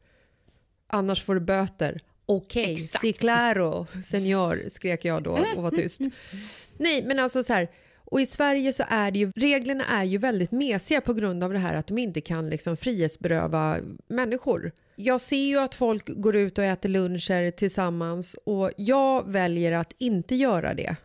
Annars 0.87 1.23
får 1.23 1.35
du 1.35 1.41
böter. 1.41 2.01
Okej, 2.25 2.73
Exakt. 2.73 3.01
si 3.01 3.13
claro, 3.13 3.87
senor, 4.03 4.69
skrek 4.69 5.05
jag 5.05 5.23
då 5.23 5.39
och 5.55 5.63
var 5.63 5.71
tyst. 5.71 6.01
Nej, 6.77 7.03
men 7.03 7.19
alltså 7.19 7.43
så 7.43 7.53
här, 7.53 7.69
och 8.05 8.21
i 8.21 8.25
Sverige 8.25 8.73
så 8.73 8.83
är 8.87 9.11
det 9.11 9.19
ju, 9.19 9.31
reglerna 9.35 9.85
är 9.85 10.03
ju 10.03 10.17
väldigt 10.17 10.51
mesiga 10.51 11.01
på 11.01 11.13
grund 11.13 11.43
av 11.43 11.53
det 11.53 11.59
här 11.59 11.73
att 11.73 11.87
de 11.87 11.97
inte 11.97 12.21
kan 12.21 12.49
liksom 12.49 12.77
frihetsberöva 12.77 13.77
människor. 14.07 14.71
Jag 14.95 15.21
ser 15.21 15.45
ju 15.45 15.59
att 15.59 15.75
folk 15.75 16.09
går 16.09 16.35
ut 16.35 16.57
och 16.57 16.63
äter 16.63 16.89
luncher 16.89 17.51
tillsammans 17.51 18.35
och 18.45 18.71
jag 18.77 19.31
väljer 19.31 19.71
att 19.71 19.93
inte 19.97 20.35
göra 20.35 20.73
det. 20.73 20.95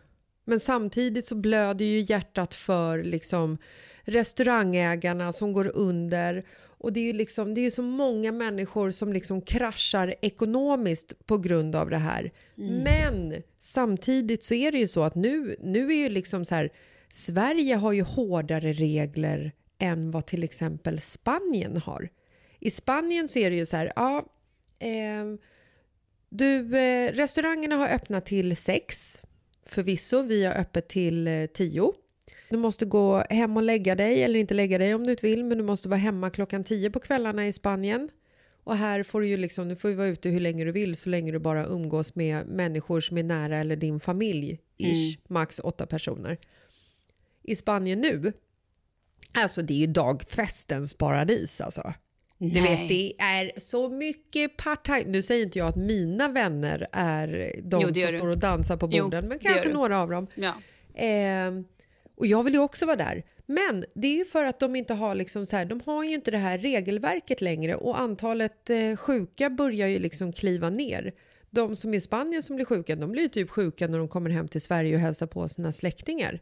Men 0.45 0.59
samtidigt 0.59 1.25
så 1.25 1.35
blöder 1.35 1.85
ju 1.85 1.99
hjärtat 1.99 2.55
för 2.55 3.03
liksom 3.03 3.57
restaurangägarna 4.03 5.33
som 5.33 5.53
går 5.53 5.71
under 5.75 6.43
och 6.81 6.93
det 6.93 6.99
är 6.99 7.03
ju 7.03 7.13
liksom, 7.13 7.53
det 7.53 7.61
är 7.61 7.71
så 7.71 7.81
många 7.81 8.31
människor 8.31 8.91
som 8.91 9.13
liksom 9.13 9.41
kraschar 9.41 10.15
ekonomiskt 10.21 11.25
på 11.25 11.37
grund 11.37 11.75
av 11.75 11.89
det 11.89 11.97
här. 11.97 12.31
Men 12.55 13.43
samtidigt 13.59 14.43
så 14.43 14.53
är 14.53 14.71
det 14.71 14.77
ju 14.77 14.87
så 14.87 15.03
att 15.03 15.15
nu, 15.15 15.55
nu 15.59 15.87
är 15.87 15.95
ju 15.95 16.09
liksom 16.09 16.45
så 16.45 16.55
här, 16.55 16.69
Sverige 17.11 17.75
har 17.75 17.91
ju 17.91 18.01
hårdare 18.01 18.73
regler 18.73 19.51
än 19.79 20.11
vad 20.11 20.25
till 20.25 20.43
exempel 20.43 21.01
Spanien 21.01 21.77
har. 21.77 22.09
I 22.59 22.71
Spanien 22.71 23.27
så 23.27 23.39
är 23.39 23.49
det 23.49 23.55
ju 23.55 23.65
så 23.65 23.77
här, 23.77 23.91
ja, 23.95 24.25
ehm, 24.79 25.37
du, 26.29 26.77
eh, 26.77 27.13
restaurangerna 27.13 27.75
har 27.75 27.87
öppnat 27.87 28.25
till 28.25 28.57
sex. 28.57 29.21
Förvisso, 29.65 30.21
vi 30.21 30.45
har 30.45 30.53
öppet 30.53 30.87
till 30.87 31.27
eh, 31.27 31.45
tio. 31.45 31.93
Du 32.49 32.57
måste 32.57 32.85
gå 32.85 33.23
hem 33.29 33.57
och 33.57 33.63
lägga 33.63 33.95
dig, 33.95 34.23
eller 34.23 34.39
inte 34.39 34.53
lägga 34.53 34.77
dig 34.77 34.95
om 34.95 35.03
du 35.03 35.11
inte 35.11 35.25
vill, 35.25 35.45
men 35.45 35.57
du 35.57 35.63
måste 35.63 35.89
vara 35.89 35.99
hemma 35.99 36.29
klockan 36.29 36.63
tio 36.63 36.89
på 36.89 36.99
kvällarna 36.99 37.47
i 37.47 37.53
Spanien. 37.53 38.09
Och 38.63 38.75
här 38.75 39.03
får 39.03 39.21
du 39.21 39.27
ju 39.27 39.37
liksom, 39.37 39.69
du 39.69 39.75
får 39.75 39.89
ju 39.89 39.95
vara 39.95 40.07
ute 40.07 40.29
hur 40.29 40.39
länge 40.39 40.65
du 40.65 40.71
vill 40.71 40.95
så 40.95 41.09
länge 41.09 41.31
du 41.31 41.39
bara 41.39 41.65
umgås 41.65 42.15
med 42.15 42.47
människor 42.47 43.01
som 43.01 43.17
är 43.17 43.23
nära 43.23 43.57
eller 43.57 43.75
din 43.75 43.99
familj, 43.99 44.59
ish, 44.77 45.19
max 45.27 45.59
åtta 45.63 45.85
personer. 45.85 46.37
I 47.43 47.55
Spanien 47.55 48.01
nu, 48.01 48.33
alltså 49.31 49.61
det 49.61 49.73
är 49.73 49.77
ju 49.77 49.87
dagfestens 49.87 50.93
paradis 50.93 51.61
alltså. 51.61 51.93
Du 52.37 52.61
Nej. 52.61 52.61
vet, 52.61 52.89
det 52.89 53.13
är 53.23 53.59
så 53.59 53.89
mycket 53.89 54.57
part 54.57 54.89
Nu 55.05 55.21
säger 55.21 55.45
inte 55.45 55.59
jag 55.59 55.67
att 55.67 55.75
mina 55.75 56.27
vänner 56.27 56.87
är 56.91 57.27
de 57.63 57.81
Jo, 57.81 57.87
som 57.87 57.93
du. 57.93 58.17
står 58.17 58.27
och 58.27 58.37
dansar 58.37 58.77
på 58.77 58.89
Jo, 58.91 59.03
borden, 59.03 59.27
men 59.27 59.37
det 59.37 59.45
gör 59.45 59.53
kanske 59.53 59.69
du. 59.69 59.73
några 59.73 60.01
av 60.01 60.09
dem. 60.09 60.27
Ja. 60.35 60.53
Eh, 61.05 61.51
och 62.15 62.27
jag 62.27 62.43
vill 62.43 62.53
ju 62.53 62.59
också 62.59 62.85
vara 62.85 62.95
där. 62.95 63.23
Men 63.45 63.85
det 63.93 64.07
är 64.07 64.15
ju 64.17 64.25
för 64.25 64.45
att 64.45 64.59
de 64.59 64.75
inte 64.75 64.93
har 64.93 65.15
liksom 65.15 65.45
så 65.45 65.55
här, 65.55 65.65
de 65.65 65.81
har 65.85 66.03
ju 66.03 66.13
inte 66.13 66.31
det 66.31 66.37
här 66.37 66.57
regelverket 66.57 67.41
längre 67.41 67.75
och 67.75 67.99
antalet 67.99 68.69
eh, 68.69 68.95
sjuka 68.95 69.49
börjar 69.49 69.87
ju 69.87 69.99
liksom 69.99 70.33
kliva 70.33 70.69
ner. 70.69 71.13
De 71.49 71.75
som 71.75 71.93
är 71.93 71.97
i 71.97 72.01
Spanien 72.01 72.43
som 72.43 72.55
blir 72.55 72.65
sjuka, 72.65 72.95
de 72.95 73.11
blir 73.11 73.21
ju 73.23 73.29
typ 73.29 73.49
sjuka 73.49 73.87
när 73.87 73.97
de 73.97 74.07
kommer 74.07 74.29
hem 74.29 74.47
till 74.47 74.61
Sverige 74.61 74.95
och 74.95 75.01
hälsar 75.01 75.27
på 75.27 75.49
sina 75.49 75.73
släktingar. 75.73 76.39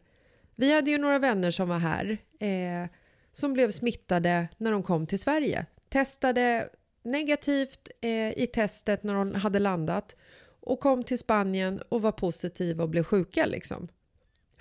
Vi 0.60 0.74
hade 0.74 0.92
ju 0.92 0.98
några 0.98 1.20
vänner 1.20 1.52
som 1.52 1.70
var 1.70 1.80
här 1.80 2.18
eh, 2.40 2.90
som 3.32 3.54
blev 3.54 3.72
smittade 3.72 4.48
när 4.58 4.72
de 4.72 4.84
kom 4.84 5.08
till 5.08 5.20
Sverige. 5.20 5.66
Testade 5.90 6.70
negativt 7.04 7.90
eh, 8.02 8.30
i 8.30 8.50
testet 8.54 9.04
när 9.04 9.14
de 9.14 9.36
hade 9.36 9.60
landat 9.60 10.16
och 10.60 10.80
kom 10.80 11.04
till 11.04 11.20
Spanien 11.20 11.82
och 11.90 12.02
var 12.02 12.12
positiva 12.12 12.84
och 12.84 12.90
blev 12.90 13.04
sjuka 13.04 13.46
liksom. 13.46 13.88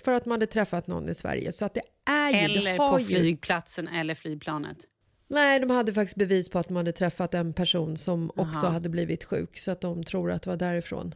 För 0.03 0.11
att 0.11 0.25
man 0.25 0.31
hade 0.31 0.45
träffat 0.45 0.87
någon 0.87 1.09
i 1.09 1.13
Sverige. 1.13 1.51
Så 1.51 1.65
att 1.65 1.73
det 1.73 1.81
är 2.05 2.29
ju, 2.29 2.37
Eller 2.37 2.77
på 2.77 2.83
har 2.83 2.99
ju, 2.99 3.05
flygplatsen 3.05 3.87
eller 3.87 4.15
flygplanet. 4.15 4.77
Nej, 5.27 5.59
de 5.59 5.69
hade 5.69 5.93
faktiskt 5.93 6.17
bevis 6.17 6.49
på 6.49 6.59
att 6.59 6.67
de 6.67 6.77
hade 6.77 6.91
träffat 6.91 7.33
en 7.33 7.53
person 7.53 7.97
som 7.97 8.29
också 8.35 8.65
Aha. 8.65 8.69
hade 8.69 8.89
blivit 8.89 9.23
sjuk. 9.23 9.57
Så 9.57 9.71
att 9.71 9.81
de 9.81 10.03
tror 10.03 10.31
att 10.31 10.41
det 10.41 10.49
var 10.49 10.57
därifrån. 10.57 11.15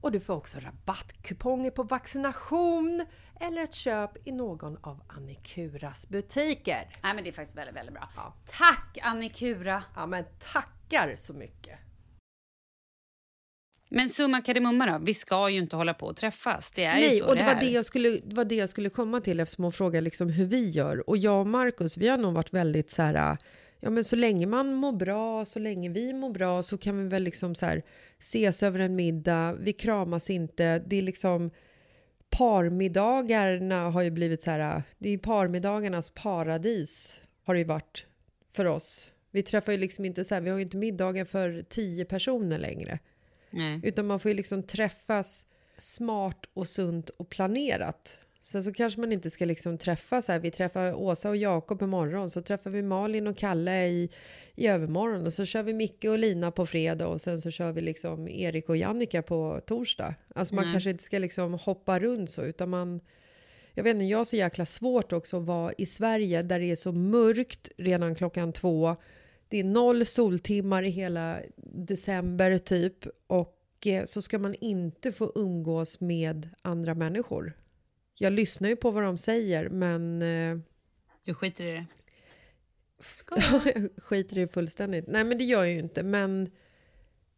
och 0.00 0.12
du 0.12 0.20
får 0.20 0.34
också 0.34 0.58
rabattkuponger 0.60 1.70
på 1.70 1.82
vaccination 1.82 3.06
eller 3.40 3.64
ett 3.64 3.74
köp 3.74 4.28
i 4.28 4.32
någon 4.32 4.76
av 4.80 5.02
Annikuras 5.08 6.08
butiker. 6.08 6.88
Nej, 7.02 7.14
men 7.14 7.24
det 7.24 7.30
är 7.30 7.32
faktiskt 7.32 7.56
väldigt, 7.56 7.76
väldigt 7.76 7.94
bra. 7.94 8.08
Ja. 8.16 8.34
Tack 8.46 8.98
Annikura! 9.02 9.82
Ja, 9.96 10.06
men 10.06 10.24
tackar 10.38 11.16
så 11.16 11.32
mycket! 11.32 11.78
Men 13.90 14.08
summa 14.08 14.40
kardemumma 14.40 14.86
då, 14.86 14.98
vi 14.98 15.14
ska 15.14 15.48
ju 15.48 15.58
inte 15.58 15.76
hålla 15.76 15.94
på 15.94 16.08
att 16.08 16.16
träffas. 16.16 16.72
Det 16.72 16.84
är 16.84 16.98
ju 16.98 17.06
Nej, 17.06 17.18
så 17.18 17.26
och 17.26 17.34
det, 17.34 17.40
det 17.40 17.46
var 17.46 17.60
det, 17.60 17.70
jag 17.70 17.84
skulle, 17.84 18.08
det 18.08 18.34
var 18.34 18.44
det 18.44 18.54
jag 18.54 18.68
skulle 18.68 18.90
komma 18.90 19.20
till 19.20 19.40
eftersom 19.40 19.64
hon 19.64 19.72
frågade 19.72 20.00
liksom 20.00 20.28
hur 20.28 20.44
vi 20.44 20.70
gör. 20.70 21.10
Och 21.10 21.16
jag 21.16 21.40
och 21.40 21.46
Markus, 21.46 21.96
vi 21.96 22.08
har 22.08 22.18
nog 22.18 22.34
varit 22.34 22.54
väldigt 22.54 22.90
så 22.90 23.02
här, 23.02 23.38
ja 23.80 23.90
men 23.90 24.04
så 24.04 24.16
länge 24.16 24.46
man 24.46 24.74
mår 24.74 24.92
bra, 24.92 25.44
så 25.44 25.58
länge 25.58 25.88
vi 25.88 26.12
mår 26.12 26.30
bra 26.30 26.62
så 26.62 26.78
kan 26.78 27.02
vi 27.02 27.08
väl 27.08 27.22
liksom 27.22 27.54
så 27.54 27.66
här 27.66 27.82
ses 28.18 28.62
över 28.62 28.78
en 28.78 28.96
middag, 28.96 29.56
vi 29.60 29.72
kramas 29.72 30.30
inte, 30.30 30.78
det 30.78 30.96
är 30.96 31.02
liksom 31.02 31.50
parmiddagarna 32.30 33.90
har 33.90 34.02
ju 34.02 34.10
blivit 34.10 34.42
så 34.42 34.50
här, 34.50 34.82
det 34.98 35.08
är 35.08 35.12
ju 35.12 35.18
parmiddagarnas 35.18 36.10
paradis 36.10 37.20
har 37.44 37.54
det 37.54 37.60
ju 37.60 37.66
varit 37.66 38.06
för 38.52 38.64
oss. 38.64 39.12
Vi 39.30 39.42
träffar 39.42 39.72
ju 39.72 39.78
liksom 39.78 40.04
inte 40.04 40.24
så 40.24 40.34
här, 40.34 40.42
vi 40.42 40.50
har 40.50 40.56
ju 40.56 40.62
inte 40.62 40.76
middagar 40.76 41.24
för 41.24 41.64
tio 41.68 42.04
personer 42.04 42.58
längre. 42.58 42.98
Nej. 43.50 43.80
Utan 43.82 44.06
man 44.06 44.20
får 44.20 44.28
ju 44.30 44.34
liksom 44.34 44.62
träffas 44.62 45.46
smart 45.78 46.44
och 46.54 46.68
sunt 46.68 47.10
och 47.10 47.28
planerat. 47.28 48.18
Sen 48.48 48.62
så 48.62 48.72
kanske 48.72 49.00
man 49.00 49.12
inte 49.12 49.30
ska 49.30 49.44
liksom 49.44 49.78
träffa 49.78 50.22
så 50.22 50.32
här, 50.32 50.38
vi 50.38 50.50
träffar 50.50 50.94
Åsa 50.94 51.28
och 51.28 51.36
Jakob 51.36 51.82
imorgon, 51.82 52.30
så 52.30 52.42
träffar 52.42 52.70
vi 52.70 52.82
Malin 52.82 53.26
och 53.26 53.36
Kalle 53.36 53.86
i, 53.86 54.10
i 54.54 54.66
övermorgon 54.66 55.26
och 55.26 55.32
så 55.32 55.44
kör 55.44 55.62
vi 55.62 55.74
Micke 55.74 56.04
och 56.04 56.18
Lina 56.18 56.50
på 56.50 56.66
fredag 56.66 57.08
och 57.08 57.20
sen 57.20 57.40
så 57.40 57.50
kör 57.50 57.72
vi 57.72 57.80
liksom 57.80 58.28
Erik 58.28 58.68
och 58.68 58.76
Jannica 58.76 59.22
på 59.22 59.60
torsdag. 59.66 60.14
Alltså 60.34 60.54
man 60.54 60.64
Nej. 60.64 60.74
kanske 60.74 60.90
inte 60.90 61.04
ska 61.04 61.18
liksom 61.18 61.54
hoppa 61.54 61.98
runt 61.98 62.30
så, 62.30 62.42
utan 62.42 62.70
man... 62.70 63.00
Jag 63.74 63.84
vet 63.84 63.94
inte, 63.94 64.04
jag 64.04 64.18
har 64.18 64.24
så 64.24 64.36
jäkla 64.36 64.66
svårt 64.66 65.12
också 65.12 65.36
att 65.36 65.46
vara 65.46 65.72
i 65.78 65.86
Sverige 65.86 66.42
där 66.42 66.58
det 66.58 66.70
är 66.70 66.76
så 66.76 66.92
mörkt 66.92 67.68
redan 67.76 68.14
klockan 68.14 68.52
två. 68.52 68.96
Det 69.48 69.58
är 69.58 69.64
noll 69.64 70.06
soltimmar 70.06 70.82
i 70.82 70.90
hela 70.90 71.38
december 71.56 72.58
typ 72.58 73.06
och 73.26 73.86
eh, 73.86 74.04
så 74.04 74.22
ska 74.22 74.38
man 74.38 74.54
inte 74.54 75.12
få 75.12 75.32
umgås 75.34 76.00
med 76.00 76.48
andra 76.62 76.94
människor. 76.94 77.54
Jag 78.18 78.32
lyssnar 78.32 78.68
ju 78.68 78.76
på 78.76 78.90
vad 78.90 79.02
de 79.02 79.18
säger 79.18 79.68
men 79.68 80.22
eh, 80.22 80.58
Du 81.24 81.34
skiter 81.34 81.64
i 81.64 81.72
det. 81.72 81.86
jag 83.74 83.88
skiter 84.02 84.38
i 84.38 84.40
det 84.40 84.52
fullständigt. 84.52 85.04
Nej 85.08 85.24
men 85.24 85.38
det 85.38 85.44
gör 85.44 85.64
jag 85.64 85.72
ju 85.72 85.78
inte 85.78 86.02
men 86.02 86.50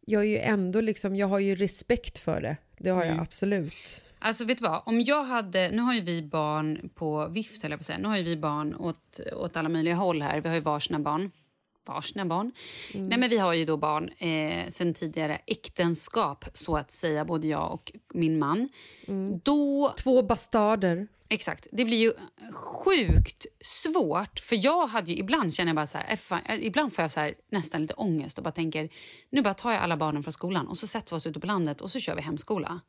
jag 0.05 0.21
är 0.21 0.27
ju 0.27 0.37
ändå 0.37 0.81
liksom, 0.81 1.15
jag 1.15 1.27
har 1.27 1.39
ju 1.39 1.55
respekt 1.55 2.19
för 2.19 2.41
det. 2.41 2.57
Det 2.77 2.89
har 2.89 3.05
jag 3.05 3.19
absolut. 3.19 4.05
Alltså 4.19 4.45
vet 4.45 4.57
du 4.57 4.63
vad, 4.63 4.81
om 4.85 5.01
jag 5.01 5.23
hade, 5.23 5.69
nu 5.69 5.81
har 5.81 5.93
ju 5.93 6.01
vi 6.01 6.21
barn 6.21 6.89
på 6.95 7.27
vift 7.27 7.63
jag 7.63 7.77
på 7.77 7.83
säga. 7.83 7.97
Nu 7.97 8.07
har 8.07 8.17
ju 8.17 8.23
vi 8.23 8.37
barn 8.37 8.75
åt, 8.75 9.19
åt 9.33 9.57
alla 9.57 9.69
möjliga 9.69 9.95
håll 9.95 10.21
här. 10.21 10.41
Vi 10.41 10.47
har 10.49 10.55
ju 10.55 10.61
varsina 10.61 10.99
barn. 10.99 11.31
Varsina 11.85 12.25
barn? 12.25 12.51
Nej 12.93 13.17
men 13.17 13.29
vi 13.29 13.37
har 13.37 13.53
ju 13.53 13.65
då 13.65 13.77
barn 13.77 14.09
eh, 14.09 14.67
sen 14.67 14.93
tidigare 14.93 15.41
äktenskap 15.47 16.45
så 16.53 16.77
att 16.77 16.91
säga, 16.91 17.25
både 17.25 17.47
jag 17.47 17.73
och 17.73 17.91
min 18.13 18.39
man. 18.39 18.69
Då 19.43 19.93
Två 19.97 20.21
bastarder. 20.23 21.07
Exakt. 21.29 21.67
Det 21.71 21.85
blir 21.85 21.97
ju 21.97 22.13
sjukt 22.53 23.45
svårt. 23.61 24.39
För 24.39 24.65
jag 24.65 24.87
hade 24.87 25.11
ju, 25.11 25.17
ibland 25.17 25.55
känner 25.55 25.69
jag 25.69 25.75
bara 25.75 25.87
så 25.87 25.97
här, 25.97 26.15
fan, 26.15 26.41
eh, 26.45 26.65
ibland 26.65 26.93
får 26.93 27.01
jag 27.03 27.11
så 27.11 27.19
här, 27.19 27.33
nästan 27.51 27.81
lite 27.81 27.93
ångest 27.93 28.37
och 28.37 28.43
bara 28.43 28.51
tänker, 28.51 28.89
nu 29.29 29.41
bara 29.41 29.53
tar 29.53 29.71
jag 29.71 29.81
alla 29.81 29.97
barnen 29.97 30.23
från 30.23 30.33
skolan 30.33 30.67
och 30.67 30.77
så 30.77 30.87
sätter 30.87 31.11
vi 31.11 31.17
oss 31.17 31.27
ute 31.27 31.39
på 31.39 31.47
landet 31.47 31.81
och 31.81 31.91
så 31.91 31.99
kör 31.99 32.15
vi 32.15 32.21
hemskola. 32.21 32.81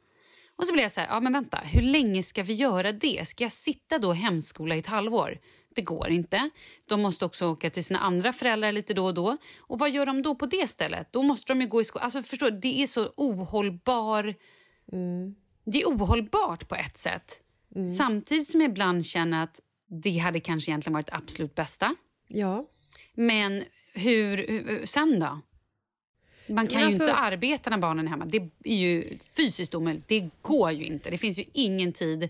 Och 0.56 0.66
så 0.66 0.72
blir 0.72 0.82
jag 0.82 0.92
så 0.92 1.00
här, 1.00 1.08
ja 1.08 1.20
men 1.20 1.32
vänta, 1.32 1.56
hur 1.56 1.82
länge 1.82 2.22
ska 2.22 2.42
vi 2.42 2.52
göra 2.52 2.92
det? 2.92 3.28
Ska 3.28 3.44
jag 3.44 3.52
sitta 3.52 3.98
då 3.98 4.12
hemskola 4.12 4.76
i 4.76 4.78
ett 4.78 4.86
halvår? 4.86 5.38
Det 5.74 5.82
går 5.82 6.10
inte. 6.10 6.50
De 6.88 7.02
måste 7.02 7.24
också 7.24 7.48
åka 7.48 7.70
till 7.70 7.84
sina 7.84 7.98
andra 7.98 8.32
föräldrar 8.32 8.72
lite 8.72 8.94
då 8.94 9.04
och 9.04 9.14
då. 9.14 9.36
Och 9.60 9.78
vad 9.78 9.90
gör 9.90 10.06
de 10.06 10.22
då 10.22 10.34
på 10.34 10.46
det 10.46 10.68
stället? 10.68 11.12
Då 11.12 11.22
måste 11.22 11.52
de 11.52 11.60
ju 11.60 11.66
gå 11.66 11.80
i 11.80 11.84
skolan. 11.84 12.04
Alltså 12.04 12.22
förstår 12.22 12.50
det 12.50 12.82
är 12.82 12.86
så 12.86 13.12
ohållbar... 13.16 14.34
Det 15.64 15.82
är 15.82 15.86
ohållbart 15.86 16.68
på 16.68 16.74
ett 16.74 16.96
sätt. 16.96 17.40
Samtidigt 17.98 18.48
som 18.48 18.60
jag 18.60 18.70
ibland 18.70 19.06
känner 19.06 19.42
att 19.42 19.60
det 20.02 20.18
hade 20.18 20.40
kanske 20.40 20.70
egentligen 20.70 20.94
varit 20.94 21.06
det 21.06 21.14
absolut 21.14 21.54
bästa. 21.54 21.94
Ja. 22.28 22.66
Men 23.14 23.62
hur, 23.94 24.36
hur 24.36 24.86
sen 24.86 25.20
då? 25.20 25.40
Man 26.46 26.66
kan 26.66 26.74
Men 26.74 26.80
ju 26.80 26.86
alltså- 26.86 27.04
inte 27.04 27.14
arbeta 27.14 27.70
när 27.70 27.78
barnen 27.78 28.06
är 28.06 28.10
hemma. 28.10 28.24
Det 28.24 28.50
är 28.64 28.76
ju 28.76 29.18
fysiskt 29.36 29.74
omöjligt. 29.74 30.08
Det 30.08 30.30
går 30.42 30.70
ju 30.72 30.84
inte. 30.84 31.10
Det 31.10 31.18
finns 31.18 31.38
ju 31.38 31.44
ingen 31.52 31.92
tid. 31.92 32.28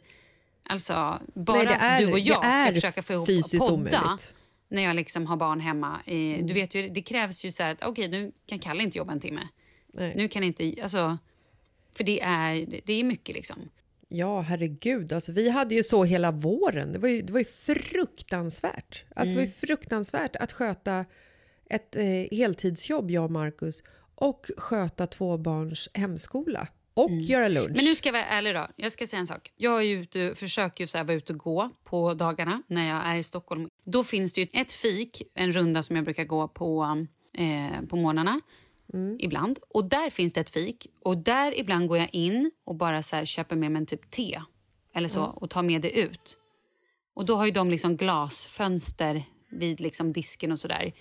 Alltså, 0.65 1.19
bara 1.35 1.63
Nej, 1.63 1.77
är- 1.81 1.99
du 1.99 2.13
och 2.13 2.19
jag 2.19 2.37
ska 2.65 2.73
försöka 2.75 3.03
få 3.03 3.13
ihop 3.13 3.27
fysiskt 3.27 3.59
podda 3.59 3.75
omöjligt. 3.75 4.35
när 4.69 4.83
jag 4.83 4.97
liksom 4.97 5.27
har 5.27 5.37
barn 5.37 5.61
hemma. 5.61 6.01
Eh, 6.07 6.45
Du 6.45 6.55
vet 6.55 6.75
ju, 6.75 6.89
det 6.89 7.03
krävs 7.03 7.45
ju 7.45 7.53
så 7.53 7.63
här 7.63 7.73
att 7.73 7.85
okej, 7.85 8.09
nu 8.09 8.33
kan 8.47 8.59
Kalle 8.59 8.83
inte 8.83 8.99
jobba 8.99 9.13
en 9.13 9.21
timme. 9.21 9.49
Nej. 9.93 10.13
Nu 10.17 10.29
kan 10.29 10.43
inte... 10.43 10.75
Alltså, 10.83 11.19
för 11.95 12.05
det 12.05 12.21
är, 12.23 12.81
det 12.85 12.93
är 12.93 13.05
mycket 13.05 13.35
liksom. 13.35 13.57
Ja, 14.09 14.41
herregud. 14.41 15.13
Alltså, 15.13 15.33
vi 15.33 15.49
hade 15.51 15.75
ju 15.75 15.83
så 15.83 16.05
hela 16.05 16.31
våren. 16.31 16.93
Det 16.93 16.99
var 16.99 17.09
ju, 17.09 17.23
det 17.23 17.33
var 17.33 17.41
ju 17.41 17.45
fruktansvärt. 17.45 19.05
Alltså, 19.17 19.35
Det 19.35 19.41
var 19.41 19.47
ju 19.47 19.53
fruktansvärt 19.53 20.37
att 20.37 20.53
sköta 20.53 21.05
ett 21.71 21.97
eh, 21.97 22.05
heltidsjobb, 22.39 23.11
jag 23.11 23.25
och 23.25 23.31
Marcus, 23.31 23.83
och 24.15 24.51
sköta 24.57 25.07
två 25.07 25.39
barns 25.39 25.89
hemskola. 25.95 26.69
Och 26.95 27.11
göra 27.11 27.49
lunch. 27.49 27.77
Men 27.77 27.85
nu 27.85 27.95
ska 27.95 28.09
jag 28.09 28.13
vara 28.13 28.25
ärlig 28.25 28.55
då. 28.55 28.67
Jag 28.77 28.93
ska 28.93 29.07
säga 29.07 29.21
en 29.21 29.27
sak. 29.27 29.53
Jag 29.57 29.83
är 29.83 29.97
ute, 29.97 30.35
försöker 30.35 30.85
ju 30.85 30.89
så 30.89 30.99
här 30.99 31.05
vara 31.05 31.17
ute 31.17 31.33
och 31.33 31.39
gå 31.39 31.71
på 31.85 32.15
dagarna 32.15 32.63
när 32.67 32.89
jag 32.89 33.07
är 33.07 33.17
i 33.17 33.23
Stockholm. 33.23 33.69
Då 33.85 34.05
finns 34.05 34.33
det 34.33 34.41
ju 34.41 34.47
ett 34.53 34.73
fik, 34.73 35.23
en 35.35 35.53
runda 35.53 35.83
som 35.83 35.97
jag 35.97 36.05
brukar 36.05 36.25
gå 36.25 36.49
på 36.49 37.05
eh, 37.39 37.83
på 37.89 37.97
morgnarna. 37.97 38.41
Ibland. 39.19 39.59
Och 39.69 39.89
där 39.89 40.11
finns 40.11 40.33
det 40.33 40.41
ett 40.41 40.51
fik. 40.51 40.87
Och 41.03 41.19
där 41.19 41.59
ibland 41.61 41.89
går 41.89 41.99
jag 41.99 42.15
in 42.15 42.51
och 42.65 42.77
bara 42.77 43.03
så 43.03 43.17
här 43.17 43.25
köper 43.25 43.57
med 43.57 43.73
mig 43.73 43.81
en 43.81 43.87
typ 43.87 44.11
te. 44.11 44.43
Eller 44.95 45.09
så. 45.09 45.23
Och 45.25 45.51
tar 45.51 45.63
med 45.63 45.83
det 45.83 45.91
ut. 45.91 46.39
Och 47.15 47.25
då 47.27 47.37
har 47.37 47.47
ju 47.47 47.53
de 47.53 47.71
liksom 47.71 47.97
glasfönster 47.97 49.25
vid 49.51 49.81
liksom 49.81 50.13
disken 50.13 50.53
och 50.53 50.59
sådär. 50.59 50.93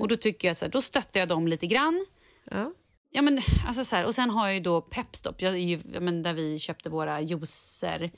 Och 0.00 0.08
då 0.08 0.16
tycker 0.16 0.48
jag 0.48 0.56
så 0.56 0.64
här, 0.64 0.72
då 0.72 0.82
stöttar 0.82 1.20
jag 1.20 1.28
dem 1.28 1.48
lite 1.48 1.66
grann. 1.66 2.06
ja. 2.50 2.72
Ja, 3.10 3.22
men, 3.22 3.40
alltså 3.66 3.84
så 3.84 3.96
här, 3.96 4.04
och 4.04 4.14
sen 4.14 4.30
har 4.30 4.46
jag 4.46 4.54
ju 4.54 4.60
då 4.60 4.80
Pepstop, 4.80 5.42
jag 5.42 5.60
ju, 5.60 5.80
ja, 5.92 6.00
men, 6.00 6.22
där 6.22 6.34
vi 6.34 6.58
köpte 6.58 6.90
våra 6.90 7.20
juicer. 7.20 8.10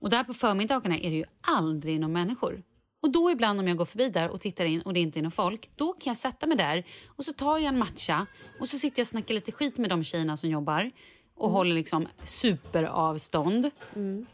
Och 0.00 0.10
där 0.10 0.24
på 0.24 0.34
förmiddagarna 0.34 0.98
är 0.98 1.10
det 1.10 1.16
ju 1.16 1.24
aldrig 1.40 2.00
några 2.00 2.12
människor. 2.12 2.62
Och 3.02 3.12
då 3.12 3.30
ibland 3.30 3.60
om 3.60 3.68
jag 3.68 3.76
går 3.76 3.84
förbi 3.84 4.08
där 4.08 4.28
och 4.28 4.40
tittar 4.40 4.64
in 4.64 4.80
och 4.80 4.94
det 4.94 5.00
inte 5.00 5.18
är 5.20 5.22
någon 5.22 5.30
folk, 5.30 5.70
då 5.76 5.92
kan 5.92 6.10
jag 6.10 6.16
sätta 6.16 6.46
mig 6.46 6.56
där 6.56 6.84
och 7.06 7.24
så 7.24 7.32
tar 7.32 7.58
jag 7.58 7.68
en 7.68 7.78
matcha 7.78 8.26
och 8.60 8.68
så 8.68 8.78
sitter 8.78 9.00
jag 9.00 9.04
och 9.04 9.08
snackar 9.08 9.34
lite 9.34 9.52
skit 9.52 9.78
med 9.78 9.90
de 9.90 10.04
tjejerna 10.04 10.36
som 10.36 10.50
jobbar 10.50 10.90
och 11.36 11.50
håller 11.50 11.74
liksom 11.74 12.08
superavstånd. 12.24 13.70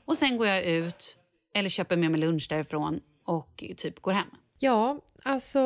Och 0.05 0.17
sen 0.17 0.37
går 0.37 0.47
jag 0.47 0.65
ut 0.65 1.19
eller 1.55 1.69
köper 1.69 1.97
med 1.97 2.11
mig 2.11 2.21
lunch 2.21 2.47
därifrån 2.49 3.01
och 3.25 3.65
typ 3.77 4.01
går 4.01 4.13
hem. 4.13 4.27
ja, 4.59 4.99
alltså... 5.23 5.59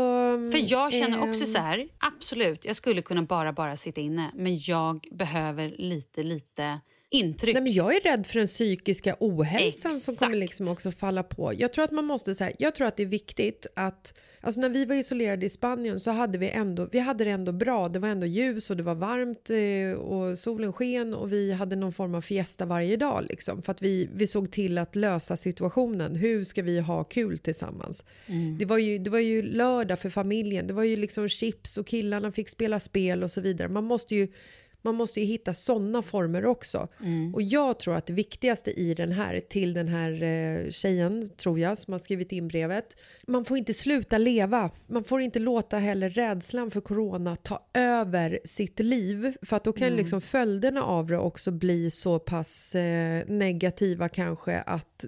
För 0.52 0.72
jag 0.72 0.92
känner 0.92 1.18
ehm, 1.18 1.28
också 1.28 1.46
så 1.46 1.58
här, 1.58 1.88
absolut, 1.98 2.64
jag 2.64 2.76
skulle 2.76 3.02
kunna 3.02 3.22
bara 3.22 3.52
bara 3.52 3.76
sitta 3.76 4.00
inne, 4.00 4.30
men 4.34 4.58
jag 4.60 5.06
behöver 5.10 5.74
lite, 5.78 6.22
lite 6.22 6.80
intryck. 7.10 7.54
Nej, 7.54 7.62
men 7.62 7.72
jag 7.72 7.96
är 7.96 8.00
rädd 8.00 8.26
för 8.26 8.38
den 8.38 8.46
psykiska 8.46 9.16
ohälsan 9.20 9.92
som 9.92 10.16
kommer 10.16 10.36
Exakt. 10.36 10.40
liksom 10.50 10.68
också 10.68 10.92
falla 10.92 11.22
på. 11.22 11.52
Jag 11.54 11.72
tror 11.72 11.84
att 11.84 11.90
man 11.90 12.04
måste 12.04 12.34
säga, 12.34 12.56
jag 12.58 12.74
tror 12.74 12.86
att 12.86 12.96
det 12.96 13.02
är 13.02 13.06
viktigt 13.06 13.66
att, 13.76 14.14
alltså 14.44 14.60
när 14.60 14.68
vi 14.68 14.84
var 14.84 14.94
isolerade 14.94 15.46
i 15.46 15.50
Spanien 15.50 16.00
så 16.00 16.10
hade 16.10 16.38
vi 16.38 16.50
ändå, 16.50 16.88
vi 16.92 16.98
hade 16.98 17.24
det 17.24 17.30
ändå 17.30 17.52
bra. 17.52 17.88
Det 17.88 17.98
var 17.98 18.08
ändå 18.08 18.26
ljus 18.26 18.70
och 18.70 18.76
det 18.76 18.82
var 18.82 18.94
varmt 18.94 19.50
eh, 19.50 20.00
och 20.00 20.38
solen 20.38 20.72
sken 20.72 21.14
och 21.14 21.32
vi 21.32 21.52
hade 21.52 21.76
någon 21.76 21.92
form 21.92 22.14
av 22.14 22.20
fiesta 22.20 22.66
varje 22.66 22.96
dag 22.96 23.26
liksom. 23.28 23.62
För 23.62 23.72
att 23.72 23.82
vi, 23.82 24.08
vi 24.14 24.26
såg 24.26 24.50
till 24.50 24.78
att 24.78 24.96
lösa 24.96 25.36
situationen. 25.36 26.16
Hur 26.16 26.44
ska 26.44 26.62
vi 26.62 26.80
ha 26.80 27.04
kul 27.04 27.38
tillsammans? 27.38 28.04
Det, 28.58 28.64
var 28.64 28.78
ju, 28.78 28.98
det 28.98 29.10
var 29.10 29.18
ju 29.18 29.42
lördag 29.42 29.98
för 29.98 30.10
familjen. 30.10 30.66
Det 30.66 30.74
var 30.74 30.84
ju 30.84 30.96
liksom 30.96 31.28
chips 31.28 31.78
och 31.78 31.86
killarna 31.86 32.32
fick 32.32 32.48
spela 32.48 32.80
spel 32.80 33.22
och 33.22 33.30
så 33.30 33.40
vidare. 33.40 33.68
Man 33.68 33.84
måste 33.84 34.14
ju 34.14 34.28
man 34.84 34.94
måste 34.94 35.20
ju 35.20 35.26
hitta 35.26 35.54
sådana 35.54 36.02
former 36.02 36.46
också. 36.46 36.88
Och 37.34 37.42
jag 37.42 37.78
tror 37.78 37.96
att 37.96 38.06
det 38.06 38.12
viktigaste 38.12 38.70
i 38.70 38.94
den 38.94 39.12
här, 39.12 39.40
till 39.40 39.74
den 39.74 39.88
här 39.88 40.22
eh, 40.22 40.70
tjejen, 40.70 41.28
tror 41.36 41.58
jag, 41.58 41.78
som 41.78 41.92
har 41.92 41.98
skrivit 41.98 42.32
in 42.32 42.48
brevet. 42.48 42.96
Man 43.26 43.44
får 43.44 43.56
inte 43.56 43.74
sluta 43.74 44.18
leva. 44.18 44.70
Man 44.86 45.04
får 45.04 45.20
inte 45.20 45.38
låta 45.38 45.78
heller 45.78 46.10
rädslan 46.10 46.70
för 46.70 46.80
corona 46.80 47.36
ta 47.36 47.66
över 47.74 48.40
sitt 48.44 48.80
liv. 48.80 49.36
För 49.42 49.56
att 49.56 49.64
då 49.64 49.72
kan 49.72 49.96
liksom 49.96 50.20
följderna 50.20 50.82
av 50.82 51.06
det 51.06 51.18
också 51.18 51.50
bli 51.50 51.90
så 51.90 52.18
pass 52.18 52.74
eh, 52.74 53.26
negativa 53.26 54.08
kanske 54.08 54.60
att 54.60 55.04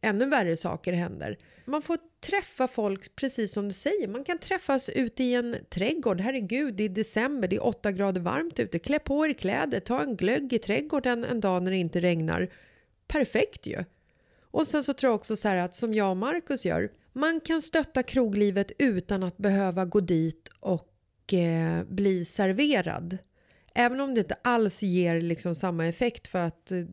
ännu 0.00 0.26
värre 0.26 0.56
saker 0.56 0.92
händer. 0.92 1.38
Man 1.64 1.82
får 1.82 1.98
träffa 2.20 2.68
folk 2.68 3.16
precis 3.16 3.52
som 3.52 3.68
du 3.68 3.74
säger. 3.74 4.08
Man 4.08 4.24
kan 4.24 4.38
träffas 4.38 4.88
ute 4.88 5.24
i 5.24 5.34
en 5.34 5.56
trädgård. 5.68 6.20
Herregud, 6.20 6.74
det 6.74 6.84
är 6.84 6.88
december, 6.88 7.48
det 7.48 7.56
är 7.56 7.66
8 7.66 7.92
grader 7.92 8.20
varmt 8.20 8.58
ute. 8.58 8.78
Klä 8.78 8.98
på 8.98 9.26
er 9.26 9.32
kläder, 9.32 9.80
ta 9.80 10.02
en 10.02 10.16
glögg 10.16 10.52
i 10.52 10.58
trädgården 10.58 11.24
en 11.24 11.40
dag 11.40 11.62
när 11.62 11.70
det 11.70 11.76
inte 11.76 12.00
regnar. 12.00 12.48
Perfekt 13.06 13.66
ju! 13.66 13.84
Och 14.50 14.66
sen 14.66 14.84
så 14.84 14.94
tror 14.94 15.10
jag 15.10 15.14
också 15.14 15.36
så 15.36 15.48
här 15.48 15.56
att 15.56 15.74
som 15.74 15.94
jag 15.94 16.10
och 16.10 16.16
Marcus 16.16 16.64
gör, 16.64 16.90
man 17.12 17.40
kan 17.40 17.62
stötta 17.62 18.02
kroglivet 18.02 18.72
utan 18.78 19.22
att 19.22 19.36
behöva 19.36 19.84
gå 19.84 20.00
dit 20.00 20.48
och 20.60 21.34
eh, 21.34 21.84
bli 21.84 22.24
serverad. 22.24 23.18
Även 23.74 24.00
om 24.00 24.14
det 24.14 24.20
inte 24.20 24.36
alls 24.42 24.82
ger 24.82 25.20
liksom 25.20 25.54
samma 25.54 25.86
effekt 25.86 26.28
för 26.28 26.38
att 26.38 26.72
eh, 26.72 26.84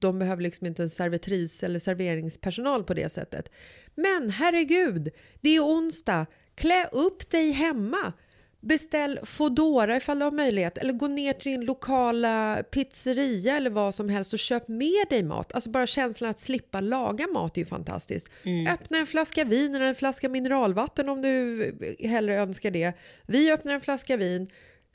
de 0.00 0.18
behöver 0.18 0.42
liksom 0.42 0.66
inte 0.66 0.82
en 0.82 0.90
servitris 0.90 1.62
eller 1.62 1.78
serveringspersonal 1.78 2.84
på 2.84 2.94
det 2.94 3.08
sättet. 3.08 3.50
Men 3.94 4.30
herregud, 4.30 5.08
det 5.40 5.56
är 5.56 5.60
onsdag. 5.60 6.26
Klä 6.54 6.88
upp 6.92 7.30
dig 7.30 7.50
hemma. 7.50 8.12
Beställ 8.60 9.20
Foodora 9.22 9.96
ifall 9.96 10.18
du 10.18 10.24
har 10.24 10.32
möjlighet 10.32 10.78
eller 10.78 10.92
gå 10.92 11.08
ner 11.08 11.32
till 11.32 11.52
din 11.52 11.64
lokala 11.64 12.62
pizzeria 12.70 13.56
eller 13.56 13.70
vad 13.70 13.94
som 13.94 14.08
helst 14.08 14.32
och 14.32 14.38
köp 14.38 14.68
med 14.68 15.06
dig 15.10 15.22
mat. 15.22 15.54
Alltså 15.54 15.70
bara 15.70 15.86
känslan 15.86 16.30
att 16.30 16.40
slippa 16.40 16.80
laga 16.80 17.26
mat 17.26 17.56
är 17.56 17.60
ju 17.60 17.66
fantastiskt. 17.66 18.28
Mm. 18.42 18.74
Öppna 18.74 18.98
en 18.98 19.06
flaska 19.06 19.44
vin 19.44 19.74
eller 19.74 19.86
en 19.86 19.94
flaska 19.94 20.28
mineralvatten 20.28 21.08
om 21.08 21.22
du 21.22 21.72
hellre 22.00 22.40
önskar 22.40 22.70
det. 22.70 22.92
Vi 23.26 23.52
öppnar 23.52 23.74
en 23.74 23.80
flaska 23.80 24.16
vin 24.16 24.46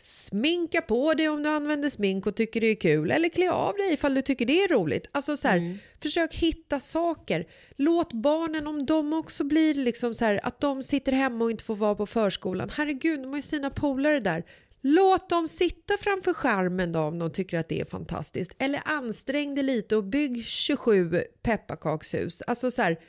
Sminka 0.02 0.82
på 0.82 1.14
dig 1.14 1.30
om 1.30 1.44
du 1.44 1.50
använder 1.50 1.90
smink 1.90 2.28
och 2.28 2.36
tycker 2.36 2.62
det 2.62 2.68
är 2.68 2.76
kul. 2.76 3.12
Eller 3.12 3.30
klä 3.30 3.52
av 3.52 3.76
dig 3.76 3.94
ifall 3.94 4.14
du 4.14 4.22
tycker 4.22 4.46
det 4.46 4.64
är 4.64 4.68
roligt. 4.68 5.08
Alltså 5.12 5.38
så 5.38 5.48
här, 5.48 5.58
mm. 5.58 5.78
Försök 6.02 6.36
hitta 6.36 6.80
saker. 6.80 7.46
Låt 7.76 8.14
barnen, 8.14 8.68
om 8.68 8.86
de 8.86 9.14
också 9.14 9.44
blir 9.44 9.74
liksom 9.74 10.14
så 10.14 10.26
här, 10.26 10.40
att 10.44 10.62
de 10.62 10.84
sitter 10.84 11.12
hemma 11.12 11.44
och 11.44 11.52
inte 11.52 11.64
får 11.64 11.76
vara 11.76 11.96
på 11.96 12.06
förskolan. 12.06 12.70
Herregud, 12.70 13.22
de 13.22 13.30
har 13.30 13.36
ju 13.36 13.42
sina 13.42 13.70
polare 13.70 14.20
där. 14.20 14.44
Låt 14.82 15.30
dem 15.30 15.48
sitta 15.48 15.94
framför 16.00 16.34
skärmen 16.34 16.92
då 16.92 17.00
om 17.00 17.20
de 17.20 17.32
tycker 17.32 17.60
att 17.60 17.70
det 17.70 17.82
är 17.82 17.86
fantastiskt. 17.86 18.52
Eller 18.60 18.82
ansträng 18.86 19.56
dig 19.56 19.64
lite 19.64 19.96
och 19.96 20.04
bygg 20.04 20.46
27 20.46 21.24
pepparkakshus. 21.42 22.42
Alltså 22.42 22.72
så 22.72 22.82
här, 22.82 23.00